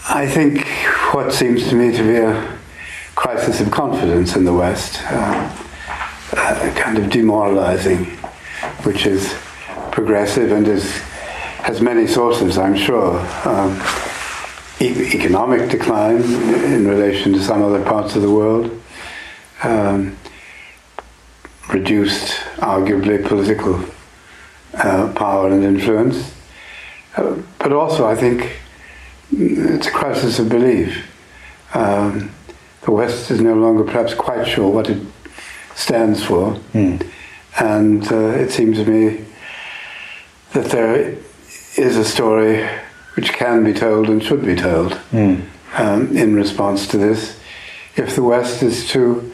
[0.09, 0.64] I think
[1.12, 2.59] what seems to me to be a
[3.16, 5.57] crisis of confidence in the West, uh,
[6.37, 8.04] uh, kind of demoralizing,
[8.85, 9.35] which is
[9.90, 10.98] progressive and is,
[11.62, 13.18] has many sources, I'm sure.
[13.44, 13.80] Um,
[14.80, 18.80] e- economic decline in relation to some other parts of the world.
[19.62, 20.16] Um,
[21.74, 23.84] reduced, arguably, political
[24.74, 26.32] uh, power and influence.
[27.16, 28.60] Uh, but also, I think
[29.32, 31.10] it's a crisis of belief.
[31.74, 32.30] Um,
[32.82, 35.02] the West is no longer perhaps quite sure what it
[35.74, 36.54] stands for.
[36.72, 37.06] Mm.
[37.58, 39.24] And uh, it seems to me
[40.52, 41.16] that there
[41.76, 42.68] is a story
[43.16, 45.44] which can be told and should be told mm.
[45.74, 47.38] um, in response to this.
[47.96, 49.32] If the West is to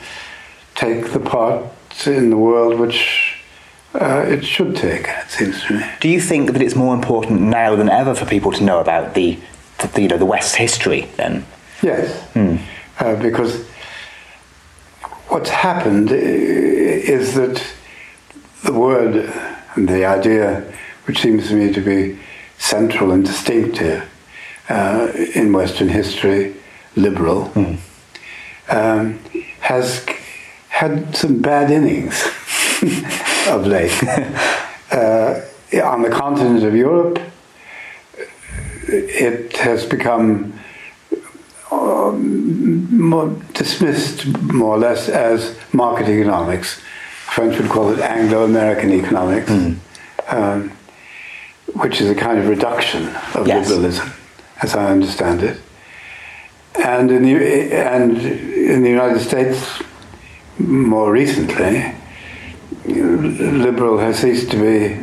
[0.74, 1.64] take the part
[2.06, 3.36] in the world which
[3.94, 5.84] uh, it should take, it seems to me.
[6.00, 9.14] Do you think that it's more important now than ever for people to know about
[9.14, 9.38] the,
[9.78, 11.08] the you know, the West's history?
[11.16, 11.44] Then,
[11.82, 12.60] yes, mm.
[13.00, 13.66] uh, because
[15.28, 17.62] what's happened is that
[18.62, 19.32] the word
[19.74, 20.72] and the idea,
[21.06, 22.18] which seems to me to be
[22.58, 24.08] central and distinctive
[24.68, 26.54] uh, in Western history,
[26.94, 27.78] liberal, mm.
[28.68, 29.18] um,
[29.60, 30.04] has
[30.80, 32.24] had some bad innings
[33.48, 33.92] of late.
[34.90, 35.42] uh,
[35.84, 37.18] on the continent of Europe,
[38.88, 40.58] it has become
[41.70, 46.80] um, more dismissed more or less as market economics.
[47.34, 49.76] French would call it Anglo-American economics, mm.
[50.28, 50.70] um,
[51.74, 53.68] which is a kind of reduction of yes.
[53.68, 54.10] liberalism,
[54.62, 55.60] as I understand it.
[56.82, 57.34] And in the
[57.74, 59.82] and in the United States,
[60.60, 61.94] more recently,
[62.86, 64.94] liberal has ceased to be,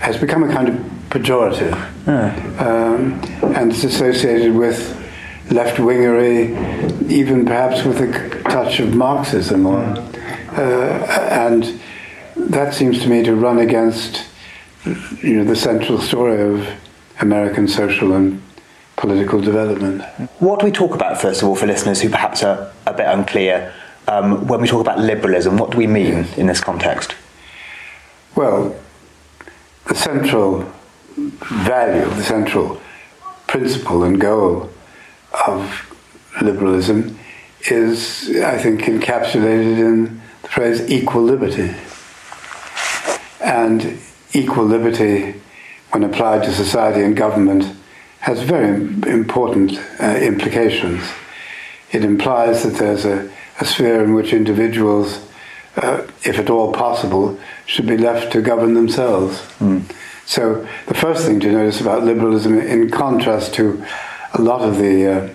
[0.00, 0.74] has become a kind of
[1.10, 1.74] pejorative,
[2.60, 3.20] um,
[3.54, 4.94] and it's associated with
[5.50, 11.80] left wingery, even perhaps with a touch of Marxism, or, uh, and
[12.36, 14.26] that seems to me to run against,
[15.22, 16.68] you know, the central story of
[17.20, 18.42] American social and
[18.96, 20.02] political development.
[20.40, 23.06] What do we talk about first of all for listeners who perhaps are a bit
[23.06, 23.72] unclear?
[24.08, 27.14] Um, when we talk about liberalism, what do we mean in this context?
[28.34, 28.74] Well,
[29.86, 30.72] the central
[31.16, 32.80] value, the central
[33.46, 34.70] principle and goal
[35.46, 35.94] of
[36.40, 37.18] liberalism
[37.70, 41.74] is, I think, encapsulated in the phrase equal liberty.
[43.44, 43.98] And
[44.32, 45.34] equal liberty,
[45.90, 47.76] when applied to society and government,
[48.20, 48.74] has very
[49.10, 51.02] important uh, implications.
[51.92, 55.26] It implies that there's a, a sphere in which individuals,
[55.76, 59.40] uh, if at all possible, should be left to govern themselves.
[59.58, 59.90] Mm.
[60.26, 63.82] So the first thing to notice about liberalism, in contrast to
[64.34, 65.34] a lot of the uh,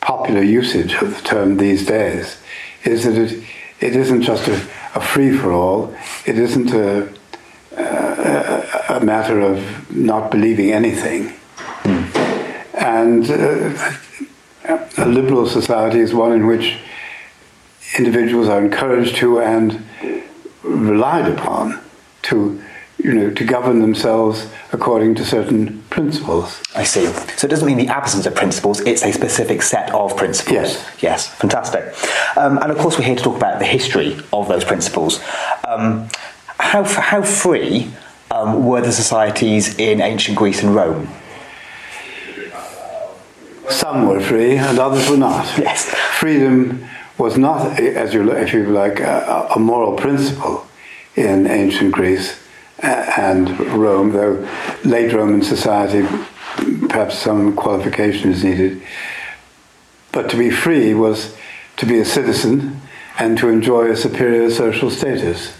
[0.00, 2.38] popular usage of the term these days
[2.84, 3.44] is that it,
[3.80, 4.54] it isn't just a,
[4.94, 5.94] a free for all,
[6.26, 7.12] it isn't a,
[7.76, 11.34] a, a, matter of not believing anything.
[11.82, 12.16] Mm.
[12.74, 16.78] And uh, a liberal society is one in which
[17.98, 19.84] individuals are encouraged to and
[20.62, 21.80] relied upon
[22.22, 22.62] to
[23.02, 26.62] you know, to govern themselves according to certain principles.
[26.74, 27.06] I see.
[27.06, 30.52] So it doesn't mean the absence of principles, it's a specific set of principles.
[30.52, 31.02] Yes.
[31.02, 31.82] Yes, fantastic.
[32.36, 35.20] Um, and of course, we're here to talk about the history of those principles.
[35.66, 36.08] Um,
[36.58, 37.90] how, how free
[38.30, 41.08] um, were the societies in ancient Greece and Rome?
[43.68, 45.46] Some were free and others were not.
[45.58, 45.92] Yes.
[46.18, 46.84] Freedom
[47.22, 50.66] was not, as you, if you like, a, a moral principle
[51.14, 52.36] in ancient Greece
[52.80, 54.48] and Rome, though
[54.84, 56.02] late Roman society,
[56.88, 58.82] perhaps some qualification is needed.
[60.10, 61.36] But to be free was
[61.76, 62.80] to be a citizen
[63.20, 65.54] and to enjoy a superior social status.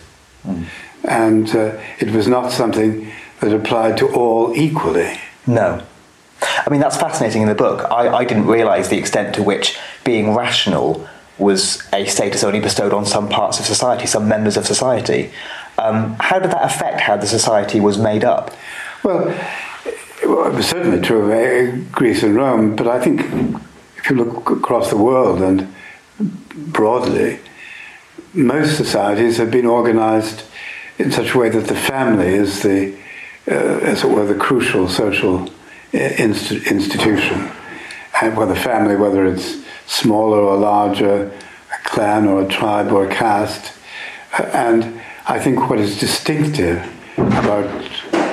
[0.44, 0.64] Mm.
[1.05, 5.20] And uh, it was not something that applied to all equally.
[5.46, 5.81] No.
[6.42, 7.88] I mean, that's fascinating in the book.
[7.90, 11.09] I, I didn't realise the extent to which being rational
[11.42, 15.31] was a status only bestowed on some parts of society, some members of society.
[15.78, 18.52] Um, how did that affect how the society was made up?
[19.02, 19.28] Well,
[20.22, 23.20] it was certainly true of uh, Greece and Rome, but I think
[23.96, 25.74] if you look across the world and
[26.55, 27.40] broadly,
[28.33, 30.44] most societies have been organized
[30.98, 32.96] in such a way that the family is the,
[33.48, 35.48] uh, as it were, the crucial social
[35.94, 37.50] uh, inst- institution.
[38.20, 39.62] And whether family, whether it's
[39.92, 43.72] smaller or larger, a clan or a tribe or a caste,
[44.33, 46.78] and I think what is distinctive
[47.16, 47.68] about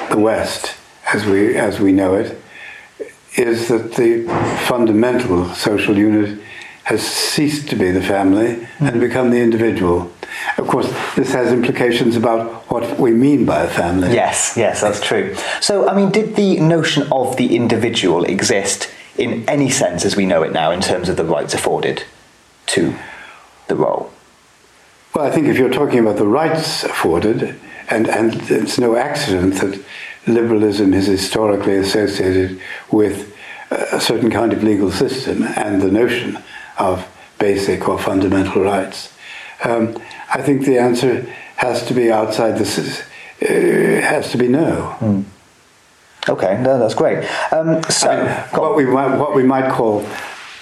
[0.09, 0.75] the West,
[1.13, 2.41] as we as we know it,
[3.35, 4.25] is that the
[4.67, 6.39] fundamental social unit
[6.83, 8.99] has ceased to be the family and mm.
[8.99, 10.11] become the individual.
[10.57, 14.13] Of course, this has implications about what we mean by a family.
[14.13, 15.35] Yes, yes, that's true.
[15.61, 20.25] So, I mean, did the notion of the individual exist in any sense as we
[20.25, 22.03] know it now in terms of the rights afforded
[22.67, 22.95] to
[23.67, 24.11] the role?
[25.13, 29.55] Well, I think if you're talking about the rights afforded, and, and it's no accident
[29.55, 29.83] that
[30.27, 33.35] liberalism is historically associated with
[33.71, 36.41] a certain kind of legal system and the notion
[36.77, 39.13] of basic or fundamental rights.
[39.63, 40.01] Um,
[40.33, 41.21] I think the answer
[41.57, 43.03] has to be outside this.
[43.41, 43.45] Uh,
[44.01, 44.97] has to be no.
[44.99, 45.23] Mm.
[46.27, 47.19] Okay, no, that's great.
[47.51, 50.05] Um, so, I mean, what we might, what we might call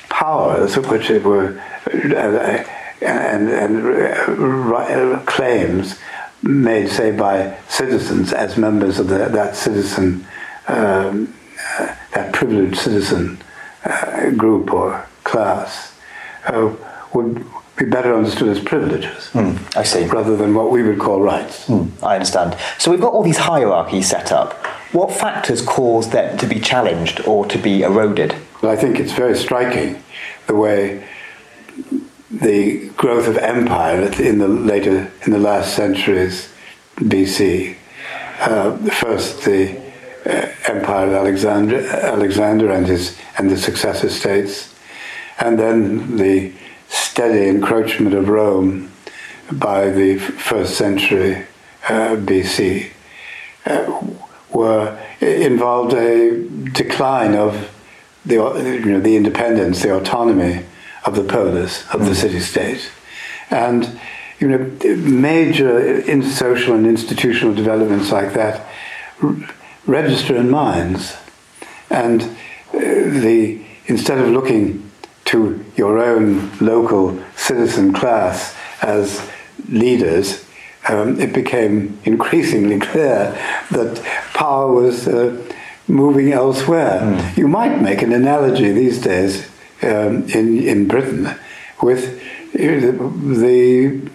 [0.09, 2.63] powers, which were uh,
[3.01, 5.99] and, and uh, claims
[6.41, 10.25] made, say, by citizens as members of the, that citizen,
[10.67, 11.33] um,
[11.79, 13.37] uh, that privileged citizen
[13.85, 15.93] uh, group or class,
[16.45, 16.73] uh,
[17.13, 17.45] would
[17.77, 19.29] be better understood as privileges.
[19.33, 20.05] Mm, I see.
[20.05, 21.67] Rather than what we would call rights.
[21.67, 22.57] Mm, I understand.
[22.79, 24.65] So we've got all these hierarchies set up.
[24.91, 28.35] What factors cause that to be challenged or to be eroded?
[28.61, 30.01] Well, I think it's very striking
[30.47, 31.05] the way
[32.31, 36.53] the growth of empire in the later in the last centuries
[36.95, 37.75] BC.
[38.39, 39.77] Uh, first, the
[40.25, 44.73] uh, empire of Alexander, Alexander and his and the successor states,
[45.39, 46.53] and then the
[46.87, 48.91] steady encroachment of Rome
[49.51, 51.45] by the first century
[51.89, 52.91] uh, BC
[53.65, 54.01] uh,
[54.53, 57.71] were involved a decline of
[58.25, 60.65] the you know the independence, the autonomy
[61.05, 62.89] of the polis, of the city state.
[63.49, 63.99] And
[64.39, 68.67] you know, major in social and institutional developments like that
[69.85, 71.15] register in minds.
[71.89, 72.27] And uh,
[72.73, 74.91] the instead of looking
[75.25, 79.27] to your own local citizen class as
[79.69, 80.45] leaders,
[80.89, 83.31] um, it became increasingly clear
[83.71, 84.01] that
[84.33, 85.35] power was uh,
[85.87, 86.99] moving elsewhere.
[87.01, 87.37] Mm.
[87.37, 89.47] You might make an analogy these days
[89.81, 91.35] um, in, in Britain
[91.81, 92.21] with
[92.53, 94.09] the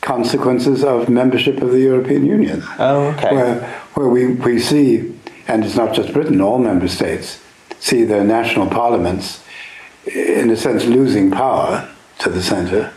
[0.00, 2.62] consequences of membership of the European Union.
[2.78, 3.32] Oh, okay.
[3.34, 3.60] Where,
[3.94, 5.14] where we, we see,
[5.46, 7.40] and it's not just Britain, all member states
[7.80, 9.42] see their national parliaments,
[10.06, 12.92] in a sense, losing power to the centre,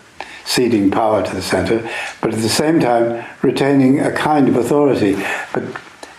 [0.46, 1.90] ceding power to the centre,
[2.22, 5.16] but at the same time retaining a kind of authority.
[5.54, 5.64] But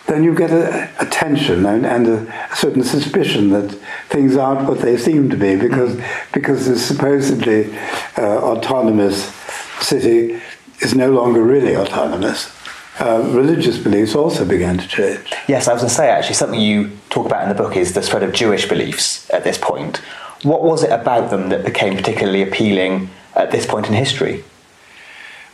[0.07, 3.71] then you get a, a tension and, and a, a, certain suspicion that
[4.09, 5.99] things aren't what they seem to be because
[6.33, 7.75] because the supposedly
[8.19, 9.33] uh, autonomous
[9.81, 10.41] city
[10.81, 12.53] is no longer really autonomous.
[13.01, 15.33] Uh, religious beliefs also began to change.
[15.49, 17.93] Yes, I was going to say actually something you talk about in the book is
[17.93, 19.97] the spread of Jewish beliefs at this point.
[20.45, 24.45] What was it about them that became particularly appealing at this point in history?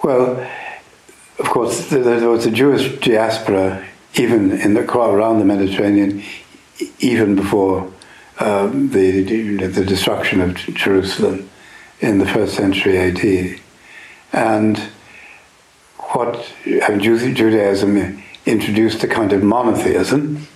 [0.03, 0.49] Well,
[1.39, 4.83] of course, there was a Jewish diaspora even in the
[5.14, 6.22] around the Mediterranean,
[6.99, 7.91] even before
[8.39, 9.22] um, the,
[9.66, 11.49] the destruction of Jerusalem
[12.01, 13.61] in the first century AD.
[14.33, 14.78] And
[15.99, 16.53] what
[17.35, 20.49] Judaism introduced a kind of monotheism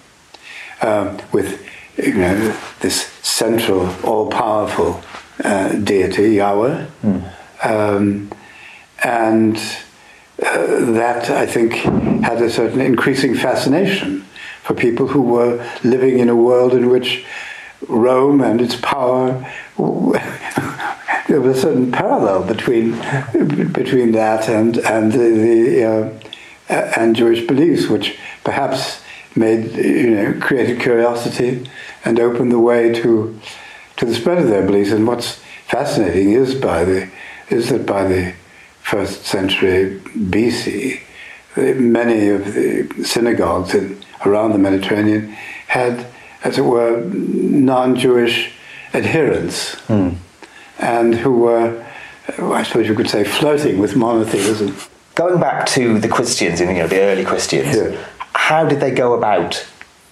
[0.81, 1.65] uh, with
[1.97, 5.03] you know this central, all-powerful
[5.43, 7.33] uh, deity Yahweh, mm.
[7.65, 8.31] um,
[9.03, 9.57] and
[10.43, 11.75] uh, that I think
[12.25, 14.25] had a certain increasing fascination
[14.63, 17.25] for people who were living in a world in which
[17.89, 19.45] Rome and its power
[21.29, 22.93] there was a certain parallel between
[23.73, 26.11] between that and and the, the uh,
[26.69, 29.03] and Jewish beliefs, which perhaps
[29.35, 31.69] made you know created curiosity
[32.05, 33.39] and opened the way to
[34.05, 34.91] to the spread of their beliefs.
[34.91, 37.11] And what's fascinating is by the
[37.51, 38.35] is that by the
[38.81, 41.01] first century BC,
[41.57, 45.29] many of the synagogues in, around the Mediterranean
[45.67, 46.07] had,
[46.43, 48.53] as it were, non-Jewish
[48.95, 49.75] adherents.
[49.89, 50.17] Mm
[50.79, 51.85] and who were,
[52.39, 54.77] I suppose you could say, flirting with monotheism.
[55.15, 58.05] Going back to the Christians, you know, the early Christians, yeah.
[58.33, 59.67] how did they go about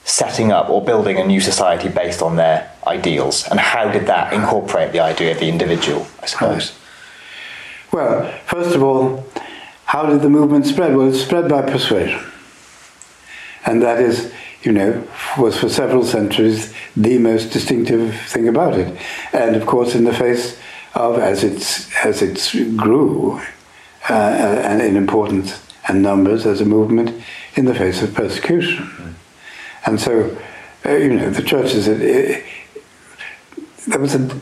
[0.04, 4.32] setting up or building a new society based on their ideals, and how did that
[4.32, 6.06] incorporate the idea of the individual?
[6.22, 6.72] I suppose.
[7.92, 8.10] Right.
[8.10, 9.24] Well, first of all,
[9.84, 10.96] how did the movement spread?
[10.96, 12.22] Well, it spread by persuasion,
[13.66, 14.32] and that is
[14.62, 15.06] you know,
[15.38, 18.96] was for several centuries the most distinctive thing about it.
[19.32, 20.58] And of course, in the face
[20.94, 23.40] of, as, it's, as it grew
[24.08, 27.22] uh, and in importance and numbers as a movement,
[27.56, 29.16] in the face of persecution.
[29.84, 30.36] And so,
[30.84, 32.44] uh, you know, the churches, it, it,
[33.86, 34.40] there was a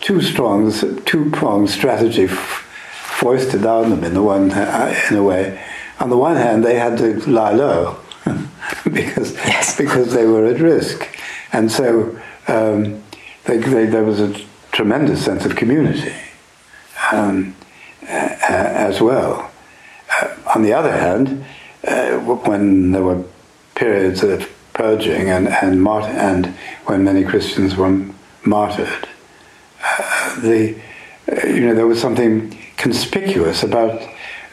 [0.00, 0.72] two strong,
[1.04, 5.62] two pronged strategy foisted on them in the one, in a way.
[6.00, 7.98] On the one hand, they had to lie low
[8.84, 9.76] because yes.
[9.76, 11.08] because they were at risk,
[11.52, 12.16] and so
[12.46, 13.02] um,
[13.44, 14.32] they, they, there was a
[14.70, 16.14] tremendous sense of community
[17.12, 17.56] um,
[18.06, 19.50] as well.
[20.10, 21.44] Uh, on the other hand,
[21.86, 23.24] uh, when there were
[23.78, 26.46] periods of purging and and, mart- and
[26.86, 28.04] when many Christians were
[28.44, 29.08] martyred,
[29.82, 30.76] uh, the
[31.30, 34.02] uh, you know there was something conspicuous about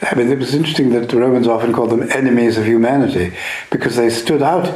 [0.02, 3.34] I mean, it was interesting that the Romans often called them enemies of humanity
[3.72, 4.68] because they stood out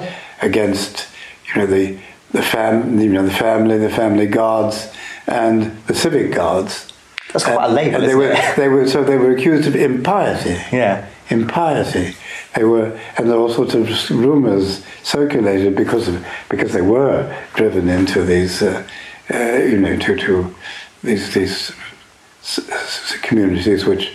[0.41, 1.07] against,
[1.47, 1.99] you know, the
[2.31, 4.93] the fam, you know, the family, the family gods,
[5.27, 6.93] and the civic guards.
[7.33, 8.01] That's quite and, a label.
[8.01, 8.55] they were, it?
[8.55, 10.57] they were so they were accused of impiety.
[10.71, 12.15] Yeah, impiety.
[12.55, 17.35] They were, and there were all sorts of rumours circulated because of because they were
[17.53, 18.87] driven into these, uh,
[19.31, 20.55] uh, you know, to to
[21.03, 21.71] these these
[23.21, 24.13] communities which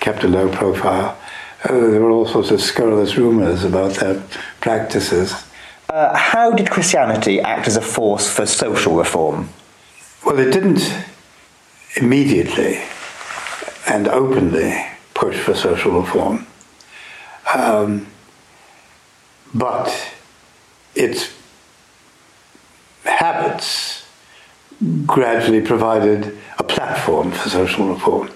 [0.00, 1.16] kept a low profile.
[1.64, 4.22] Uh, there were all sorts of scurrilous rumours about their
[4.60, 5.34] practices.
[5.88, 9.48] Uh, how did Christianity act as a force for social reform?
[10.24, 10.82] Well, it didn't
[11.96, 12.80] immediately
[13.88, 16.46] and openly push for social reform.
[17.54, 18.06] Um,
[19.54, 20.14] but
[20.94, 21.32] its
[23.04, 24.06] habits
[25.06, 28.30] gradually provided a platform for social reform.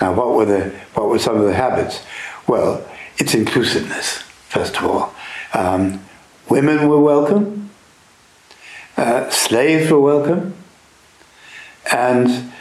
[0.00, 2.02] Now, what were the what were some of the habits?
[2.46, 2.86] Well,
[3.18, 5.14] it's inclusiveness first of all.
[5.54, 6.04] Um,
[6.50, 7.70] women were welcome,
[8.98, 10.54] uh, slaves were welcome,
[11.90, 12.52] and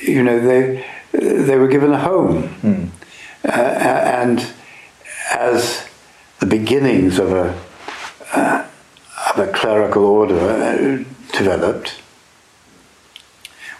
[0.00, 2.90] you know they they were given a home, mm.
[3.44, 4.46] uh, and
[5.32, 5.86] as
[6.40, 7.62] the beginnings of a
[8.32, 8.66] uh,
[9.34, 11.04] of a clerical order uh,
[11.36, 12.00] developed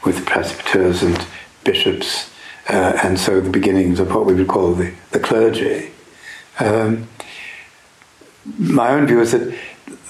[0.05, 1.27] with presbyters and
[1.65, 2.31] bishops
[2.69, 5.91] uh, and so the beginnings of what we would call the, the clergy.
[6.59, 7.09] Um,
[8.59, 9.55] my own view is that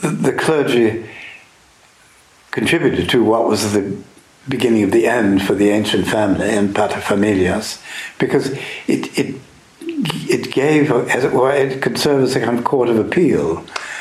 [0.01, 1.09] the, the, clergy
[2.51, 3.97] contributed to what was the
[4.49, 7.83] beginning of the end for the ancient family and paterfamilias,
[8.19, 8.51] because
[8.87, 9.41] it, it,
[9.97, 13.61] it gave, as it were, it could serve as a kind of court of appeal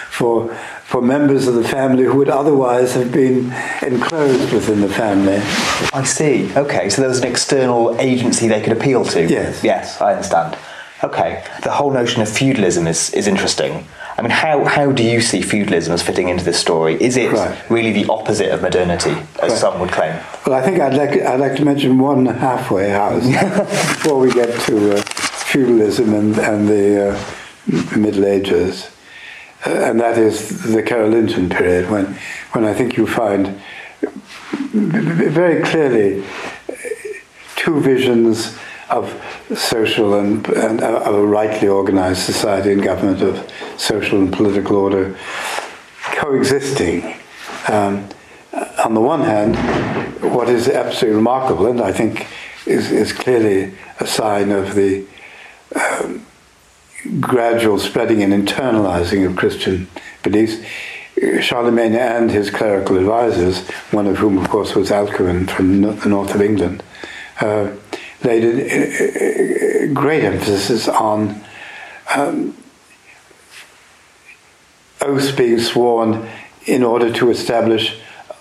[0.09, 0.53] for
[0.85, 5.39] for members of the family who would otherwise have been enclosed within the family.
[5.93, 6.55] I see.
[6.55, 9.27] Okay, so there was an external agency they could appeal to.
[9.27, 9.63] Yes.
[9.63, 10.55] Yes, I understand.
[11.03, 13.87] Okay, the whole notion of feudalism is, is interesting.
[14.17, 16.95] I mean, how, how do you see feudalism as fitting into this story?
[17.01, 17.69] Is it right.
[17.69, 19.51] really the opposite of modernity, as right.
[19.51, 20.17] some would claim?
[20.45, 23.23] Well, I think I'd like, I'd like to mention one halfway house
[23.95, 25.03] before we get to uh,
[25.55, 28.91] feudalism and, and the uh, Middle Ages.
[29.65, 32.07] Uh, and that is the Carolingian period, when,
[32.51, 33.57] when I think you find
[34.73, 36.25] very clearly
[37.55, 38.57] two visions
[38.89, 39.09] of
[39.55, 45.17] social and, and of a rightly organized society and government of social and political order
[46.19, 47.15] coexisting.
[47.69, 48.09] Um,
[48.83, 49.55] on the one hand,
[50.21, 52.27] what is absolutely remarkable, and I think
[52.65, 55.05] is, is clearly a sign of the
[55.73, 56.25] um,
[57.19, 59.87] gradual spreading and internalizing of Christian
[60.23, 60.57] beliefs,
[61.41, 66.35] Charlemagne and his clerical advisors, one of whom, of course, was Alcuin from the north
[66.35, 66.83] of England,
[67.39, 67.71] uh,
[68.23, 71.41] laid a, a, great emphasis on
[72.15, 72.55] um,
[75.01, 76.27] oaths being sworn
[76.65, 77.97] in order to establish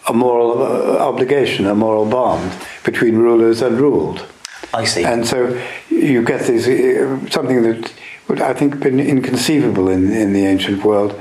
[0.09, 2.53] a moral uh, obligation, a moral bond
[2.85, 4.27] between rulers and ruled.
[4.75, 5.05] I see.
[5.05, 7.93] And so you get this uh, something that
[8.29, 11.19] would I think been inconceivable in, in the ancient world,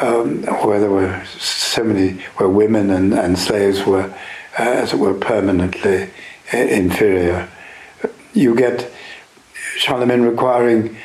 [0.00, 4.14] um, where there were so many, where women and, and slaves were,
[4.58, 6.10] uh, as it were, permanently
[6.52, 7.48] uh, inferior.
[8.32, 8.90] You get
[9.76, 10.96] Charlemagne requiring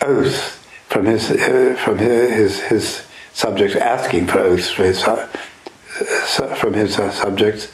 [0.00, 0.58] oaths
[0.88, 7.10] from his uh, from his, his subjects, asking for oaths for his from his uh,
[7.10, 7.68] subjects,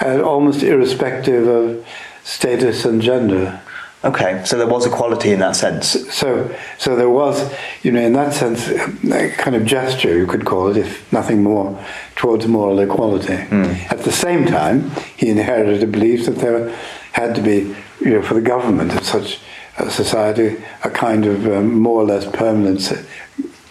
[0.00, 1.86] almost irrespective of
[2.24, 3.60] status and gender.
[4.02, 6.12] Okay, so there was equality in that sense.
[6.12, 7.50] So, so there was,
[7.82, 11.42] you know, in that sense, a kind of gesture you could call it, if nothing
[11.42, 11.82] more,
[12.14, 13.36] towards moral equality.
[13.36, 13.90] Mm.
[13.90, 16.68] At the same time, he inherited a belief that there
[17.12, 19.40] had to be, you know, for the government of such
[19.78, 22.92] a society, a kind of um, more or less permanent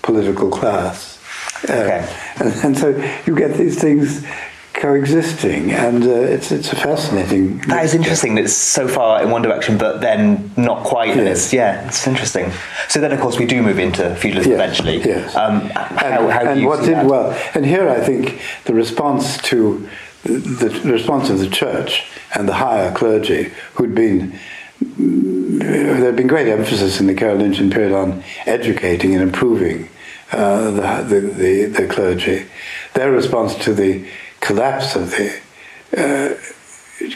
[0.02, 1.20] political class.
[1.66, 2.08] Okay.
[2.40, 2.90] Uh, and, and, so
[3.26, 4.26] you get these things
[4.74, 7.60] coexisting, and uh, it's it's a fascinating.
[7.68, 8.36] That is interesting.
[8.36, 11.16] That it's so far in one direction, but then not quite.
[11.16, 11.54] Yes.
[11.54, 12.52] yeah, it's interesting.
[12.90, 14.62] So then, of course, we do move into feudalism yes.
[14.62, 14.98] eventually.
[14.98, 15.36] Yes.
[15.36, 19.88] Um, how, and, how and what did well, and here I think the response to
[20.24, 24.40] the, the response of the church and the higher clergy who'd been
[24.98, 29.90] there had been great emphasis in the Carolingian period on educating and improving
[30.32, 32.46] uh, the, the, the, the, clergy.
[32.94, 34.06] Their response to the
[34.44, 35.40] collapse of the
[35.98, 36.36] uh,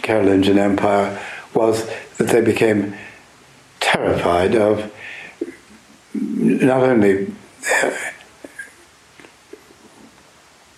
[0.02, 1.22] Carolingian Empire
[1.54, 1.86] was
[2.18, 2.96] that they became
[3.82, 4.92] terrified of
[6.14, 7.32] not only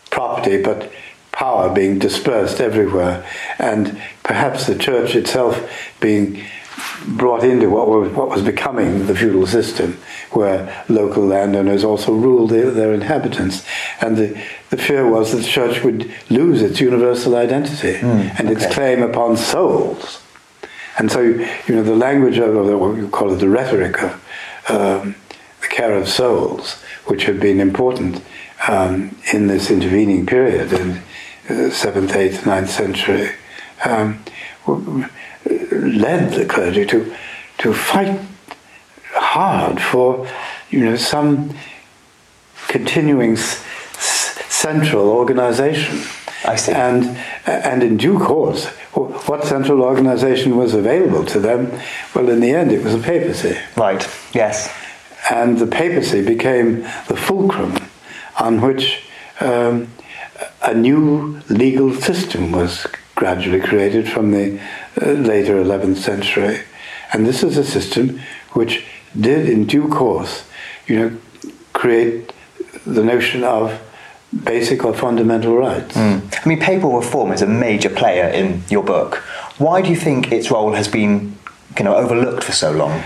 [0.10, 0.92] property but
[1.32, 3.26] power being dispersed everywhere,
[3.60, 5.72] and perhaps the church itself
[6.02, 6.44] being
[7.08, 9.98] brought into what was, what was becoming the feudal system,
[10.32, 13.66] where local landowners also ruled their, their inhabitants.
[14.02, 18.50] And the, the fear was that the church would lose its universal identity mm, and
[18.50, 18.52] okay.
[18.52, 20.22] its claim upon souls.
[20.98, 24.12] And so, you know, the language of, what you call it, the rhetoric of
[24.70, 25.16] um,
[25.62, 28.24] the care of souls, which had been important
[28.68, 31.02] um, in this intervening period in
[31.48, 33.32] the 7th, 8th, 9th century,
[33.86, 34.24] um,
[35.72, 37.14] led the clergy to
[37.60, 38.20] to fight
[39.14, 40.28] hard for
[40.70, 41.54] you know some
[42.68, 43.64] continuing s-
[44.50, 46.02] central organization.
[46.46, 46.72] I see.
[46.72, 48.68] And and in due course,
[49.28, 51.72] what central organization was available to them?
[52.16, 53.58] Well, in the end, it was the papacy.
[53.76, 54.08] Right.
[54.34, 54.74] Yes.
[55.30, 57.76] And the papacy became the fulcrum
[58.40, 59.04] on which
[59.42, 59.90] um,
[60.62, 64.60] a new legal system was gradually created from the
[65.02, 66.62] uh, later 11th century.
[67.14, 68.20] And this is a system
[68.54, 68.86] which
[69.20, 70.46] did, in due course,
[70.88, 71.18] you know,
[71.74, 72.32] create
[72.86, 73.80] the notion of
[74.44, 75.96] basic or fundamental rights.
[75.96, 76.46] Mm.
[76.46, 79.16] I mean, papal reform is a major player in your book.
[79.58, 81.36] Why do you think its role has been,
[81.78, 83.04] you know, overlooked for so long?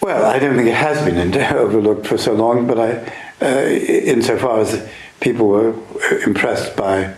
[0.00, 4.60] Well, I don't think it has been overlooked for so long, but I, uh, insofar
[4.60, 4.88] as
[5.20, 5.74] people were
[6.26, 7.14] impressed by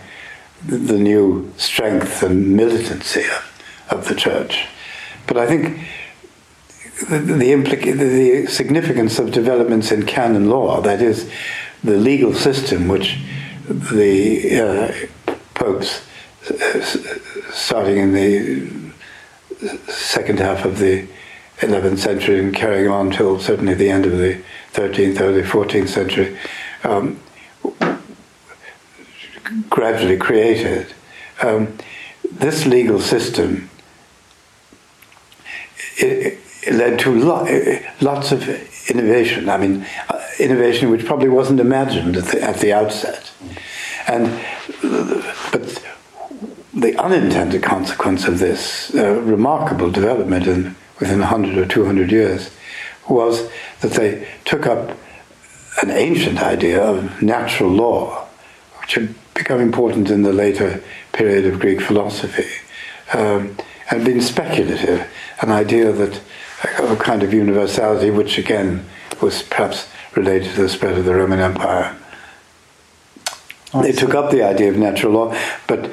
[0.65, 3.25] the new strength and militancy
[3.89, 4.67] of the church.
[5.27, 5.79] But I think
[7.09, 11.29] the, the, implica- the significance of developments in canon law, that is,
[11.83, 13.19] the legal system which
[13.67, 14.59] the
[15.27, 16.01] uh, popes,
[17.51, 18.91] starting in the
[19.91, 21.07] second half of the
[21.59, 24.41] 11th century and carrying on till certainly the end of the
[24.73, 26.37] 13th or the 14th century,
[26.83, 27.19] um,
[29.69, 30.93] gradually created,
[31.41, 31.77] um,
[32.31, 33.69] this legal system
[35.97, 37.45] it, it led to lo-
[38.01, 38.47] lots of
[38.89, 39.49] innovation.
[39.49, 43.31] I mean, uh, innovation which probably wasn't imagined at the, at the outset.
[44.07, 44.39] And
[45.51, 45.83] but
[46.73, 52.51] the unintended consequence of this uh, remarkable development in, within 100 or 200 years
[53.09, 53.49] was
[53.81, 54.97] that they took up
[55.81, 58.27] an ancient idea of natural law,
[58.81, 60.83] which had become important in the later
[61.13, 62.47] period of Greek philosophy
[63.13, 63.55] um,
[63.89, 65.07] and been speculative,
[65.41, 66.19] an idea that
[66.79, 68.83] of a kind of universality, which again
[69.21, 71.95] was perhaps related to the spread of the Roman Empire.
[73.81, 75.91] they took up the idea of natural law, but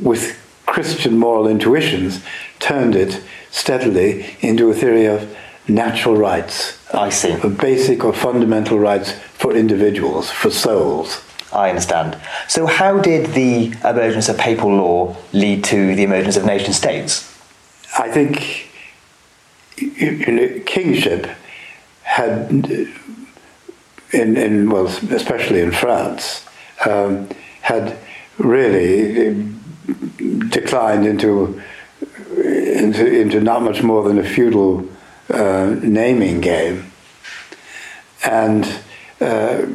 [0.00, 2.24] with Christian moral intuitions,
[2.58, 5.36] turned it steadily into a theory of
[5.66, 6.78] natural rights.
[6.94, 7.32] I see.
[7.32, 11.22] Of basic or fundamental rights for individuals, for souls.
[11.52, 12.18] I understand.
[12.46, 17.24] So, how did the emergence of papal law lead to the emergence of nation states?
[17.98, 18.68] I think
[19.76, 21.26] you know, kingship
[22.02, 22.50] had,
[24.12, 26.44] in, in well, especially in France,
[26.86, 27.28] um,
[27.62, 27.96] had
[28.38, 29.46] really
[30.48, 31.60] declined into
[32.36, 34.88] into into not much more than a feudal
[35.30, 36.90] uh, naming game,
[38.24, 38.80] and
[39.20, 39.66] uh,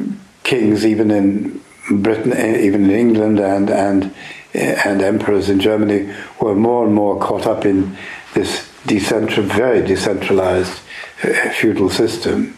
[0.42, 1.60] kings even in
[1.90, 4.14] Britain, even in England, and and
[4.54, 7.96] and emperors in Germany were more and more caught up in
[8.34, 10.80] this decentral, very decentralized
[11.22, 12.56] uh, feudal system,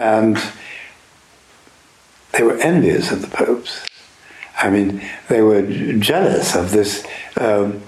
[0.00, 0.38] and
[2.32, 3.86] they were envious of the popes.
[4.60, 5.62] I mean, they were
[5.98, 7.06] jealous of this
[7.36, 7.80] um,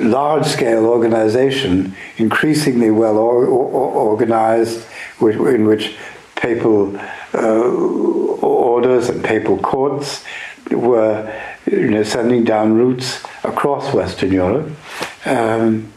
[0.00, 4.86] large scale organization, increasingly well or, or, organized,
[5.20, 5.96] in which
[6.36, 6.98] papal
[7.34, 10.24] orders and papal courts
[10.70, 11.32] were
[11.66, 14.70] you know, sending down routes across Western Europe
[15.26, 15.92] um,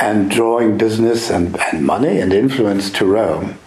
[0.00, 3.58] and drawing business and, and money and influence to Rome.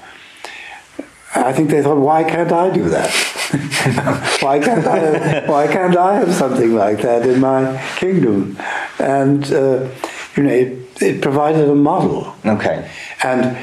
[1.36, 3.10] I think they thought, why can't I do that?
[4.42, 4.98] why can't I?
[5.00, 8.58] Have, why can't I have something like that in my kingdom?
[9.00, 9.90] And uh,
[10.36, 12.36] you know, it, it provided a model.
[12.46, 12.90] Okay.
[13.24, 13.58] And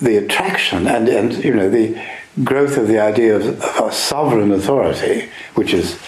[0.00, 2.00] the attraction and and you know the
[2.42, 6.00] growth of the idea of, of a sovereign authority, which is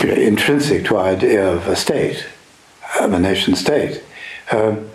[0.00, 2.26] you know, intrinsic to our idea of a state,
[3.00, 4.02] of a nation state,
[4.52, 4.88] um,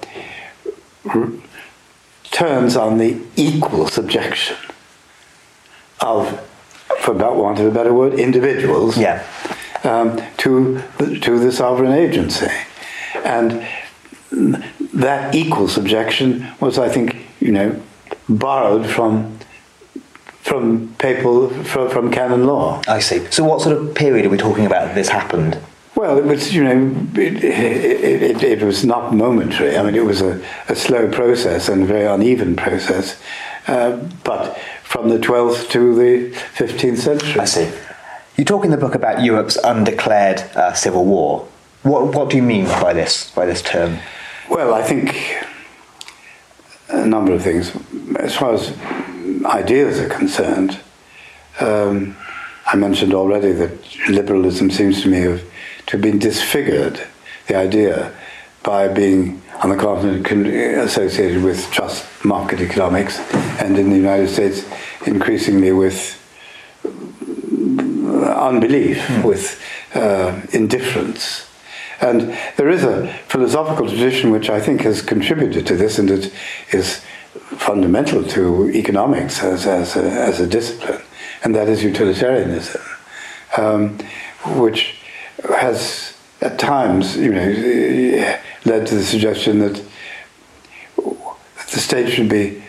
[1.05, 1.29] r-
[2.31, 4.57] turns on the equal subjection
[5.99, 6.39] of,
[6.99, 9.23] for want of a better word, individuals yeah.
[9.83, 10.81] um, to,
[11.21, 12.47] to the sovereign agency.
[13.23, 13.67] And
[14.31, 17.81] that equal subjection was, I think, you know,
[18.27, 19.37] borrowed from
[20.41, 22.81] from papal from, from canon law.
[22.87, 23.25] I see.
[23.31, 24.95] So, what sort of period are we talking about?
[24.95, 25.59] This happened.
[25.95, 29.77] Well, it was, you know, it, it, it, it was not momentary.
[29.77, 33.21] I mean, it was a, a slow process and a very uneven process.
[33.67, 37.39] Uh, but from the 12th to the 15th century.
[37.39, 37.71] I see.
[38.37, 41.47] You talk in the book about Europe's undeclared uh, civil war.
[41.83, 43.99] What, what do you mean by this, by this term?
[44.49, 45.15] Well, I think
[46.89, 47.71] a number of things.
[48.17, 48.75] As far as
[49.45, 50.79] ideas are concerned,
[51.59, 52.15] um,
[52.65, 53.71] I mentioned already that
[54.09, 55.41] liberalism seems to me have,
[55.87, 57.01] to have been disfigured,
[57.47, 58.13] the idea,
[58.63, 60.27] by being on the continent
[60.77, 63.19] associated with just market economics,
[63.59, 64.65] and in the United States
[65.05, 66.17] increasingly with
[68.25, 69.23] unbelief, mm.
[69.23, 69.61] with
[69.93, 71.47] uh, indifference.
[71.99, 76.33] And there is a philosophical tradition which I think has contributed to this and it
[76.71, 77.03] is
[77.61, 81.01] fundamental to economics as, as, a, as a discipline,
[81.43, 82.81] and that is utilitarianism,
[83.55, 83.99] um,
[84.57, 84.97] which
[85.59, 89.79] has at times, you know, led to the suggestion that
[90.95, 92.63] the state should be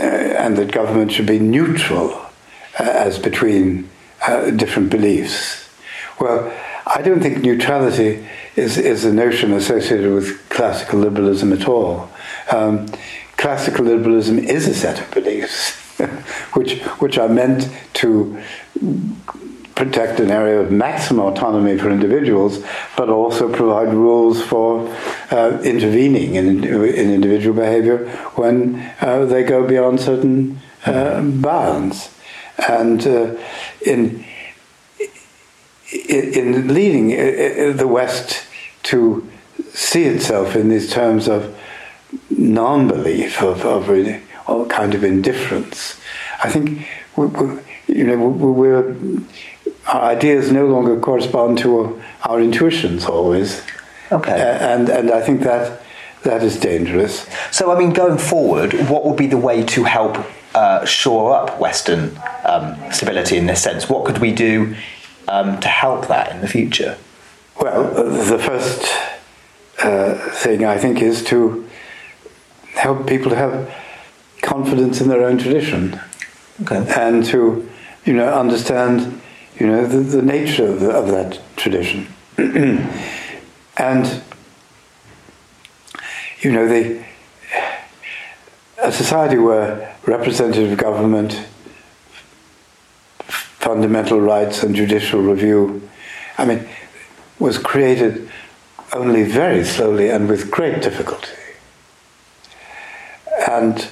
[0.00, 2.28] uh, and that government should be neutral uh,
[2.80, 3.88] as between
[4.26, 5.68] uh, different beliefs.
[6.20, 6.52] Well,
[6.86, 8.26] I don't think neutrality
[8.56, 12.10] is, is a notion associated with classical liberalism at all.
[12.50, 12.88] Um,
[13.44, 15.76] classical liberalism is a set of beliefs
[16.54, 18.40] which, which are meant to
[19.74, 22.64] protect an area of maximum autonomy for individuals,
[22.96, 24.88] but also provide rules for
[25.30, 32.16] uh, intervening in, in, individual behavior when uh, they go beyond certain uh, bounds.
[32.66, 33.36] And uh,
[33.84, 34.24] in,
[35.92, 38.46] in leading uh, uh, the West
[38.84, 39.30] to
[39.74, 41.54] see itself in these terms of
[42.38, 43.90] non-belief, of, of
[44.46, 45.98] all kind of indifference,
[46.42, 48.96] I think we, we, you know we're
[49.86, 53.62] our ideas no longer correspond to our intuitions always.
[54.10, 54.58] Okay.
[54.60, 55.82] And and I think that
[56.22, 57.26] that is dangerous.
[57.50, 60.18] So I mean, going forward, what would be the way to help
[60.54, 63.88] uh, shore up Western um, stability in this sense?
[63.88, 64.74] What could we do
[65.28, 66.96] um, to help that in the future?
[67.60, 68.92] Well, the first
[69.82, 71.63] uh, thing I think is to
[72.74, 73.72] help people to have
[74.42, 76.00] confidence in their own tradition,
[76.62, 76.84] okay.
[76.96, 77.68] and to
[78.04, 79.20] you know understand
[79.58, 82.08] you know, the, the nature of, the, of that tradition.
[82.36, 84.22] and,
[86.40, 87.04] you know, the,
[88.82, 91.46] a society where representative government,
[93.22, 95.88] fundamental rights, and judicial review,
[96.36, 96.68] I mean,
[97.38, 98.28] was created
[98.92, 101.30] only very slowly and with great difficulty.
[103.54, 103.88] And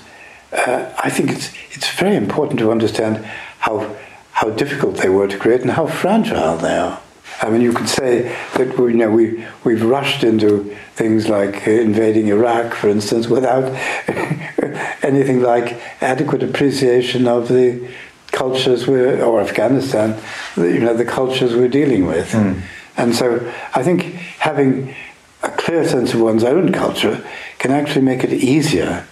[0.53, 3.25] uh, I think it's, it's very important to understand
[3.59, 3.97] how,
[4.33, 7.01] how difficult they were to create and how fragile they are.
[7.41, 11.67] I mean, you could say that we, you know, we, we've rushed into things like
[11.67, 13.65] invading Iraq, for instance, without
[15.03, 17.89] anything like adequate appreciation of the
[18.31, 20.21] cultures we're, or Afghanistan,
[20.57, 22.31] you know, the cultures we're dealing with.
[22.33, 22.63] Mm.
[22.97, 24.03] And so I think
[24.39, 24.95] having
[25.43, 27.25] a clear sense of one's own culture
[27.59, 29.07] can actually make it easier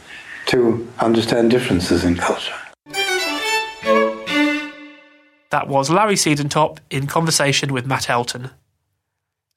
[0.51, 2.55] to understand differences in culture.
[5.51, 8.51] That was Larry Siedentop in conversation with Matt Elton.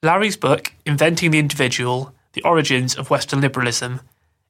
[0.04, 4.02] Larry's book, Inventing the Individual The Origins of Western Liberalism,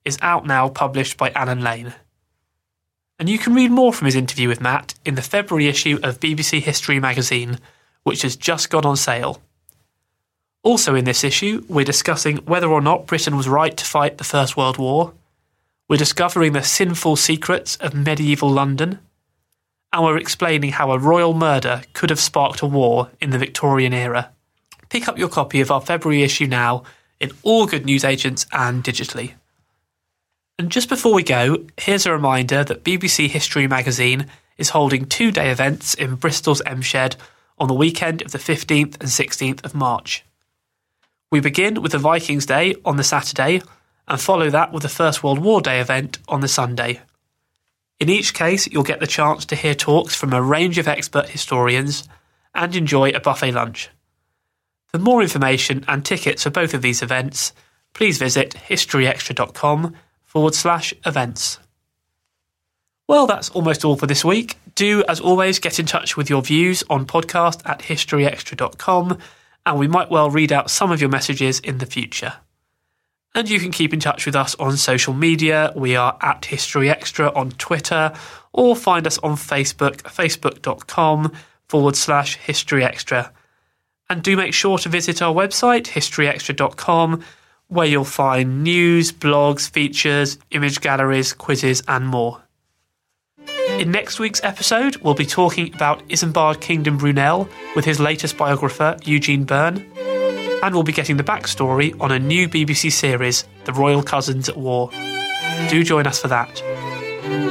[0.03, 1.93] is out now, published by Allen Lane.
[3.17, 6.19] And you can read more from his interview with Matt in the February issue of
[6.19, 7.59] BBC History magazine,
[8.03, 9.41] which has just gone on sale.
[10.61, 14.23] Also, in this issue, we're discussing whether or not Britain was right to fight the
[14.25, 15.13] First World War.
[15.89, 18.99] We're discovering the sinful secrets of medieval London
[19.93, 23.93] and we're explaining how a royal murder could have sparked a war in the Victorian
[23.93, 24.31] era.
[24.89, 26.83] Pick up your copy of our February issue now
[27.19, 29.33] in all good newsagents and digitally.
[30.57, 34.27] And just before we go, here's a reminder that BBC History magazine
[34.57, 37.15] is holding two day events in Bristol's M Shed
[37.57, 40.23] on the weekend of the 15th and 16th of March.
[41.31, 43.61] We begin with the Vikings Day on the Saturday
[44.07, 47.01] and follow that with the First World War Day event on the Sunday.
[47.99, 51.29] In each case, you'll get the chance to hear talks from a range of expert
[51.29, 52.07] historians
[52.53, 53.89] and enjoy a buffet lunch.
[54.87, 57.53] For more information and tickets for both of these events,
[57.93, 61.59] please visit historyextra.com forward slash events.
[63.07, 64.57] Well, that's almost all for this week.
[64.75, 69.17] Do, as always, get in touch with your views on podcast at historyextra.com,
[69.65, 72.33] and we might well read out some of your messages in the future.
[73.35, 75.73] And you can keep in touch with us on social media.
[75.75, 78.13] We are at History Extra on Twitter
[78.51, 81.31] or find us on Facebook, facebook.com
[81.67, 83.31] forward slash History Extra.
[84.09, 87.23] And do make sure to visit our website, historyextra.com,
[87.69, 92.43] where you'll find news, blogs, features, image galleries, quizzes, and more.
[93.79, 98.95] In next week's episode, we'll be talking about Isambard Kingdom Brunel with his latest biographer,
[99.03, 100.12] Eugene Byrne
[100.63, 104.55] and we'll be getting the backstory on a new BBC series, The Royal Cousins at
[104.55, 104.89] War.
[105.69, 106.55] Do join us for that.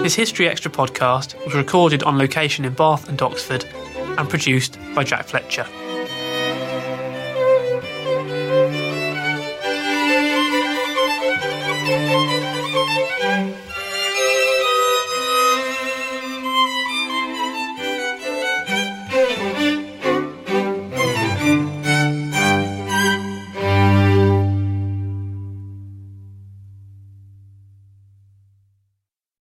[0.03, 3.67] This History Extra podcast was recorded on location in Bath and Oxford
[4.17, 5.67] and produced by Jack Fletcher.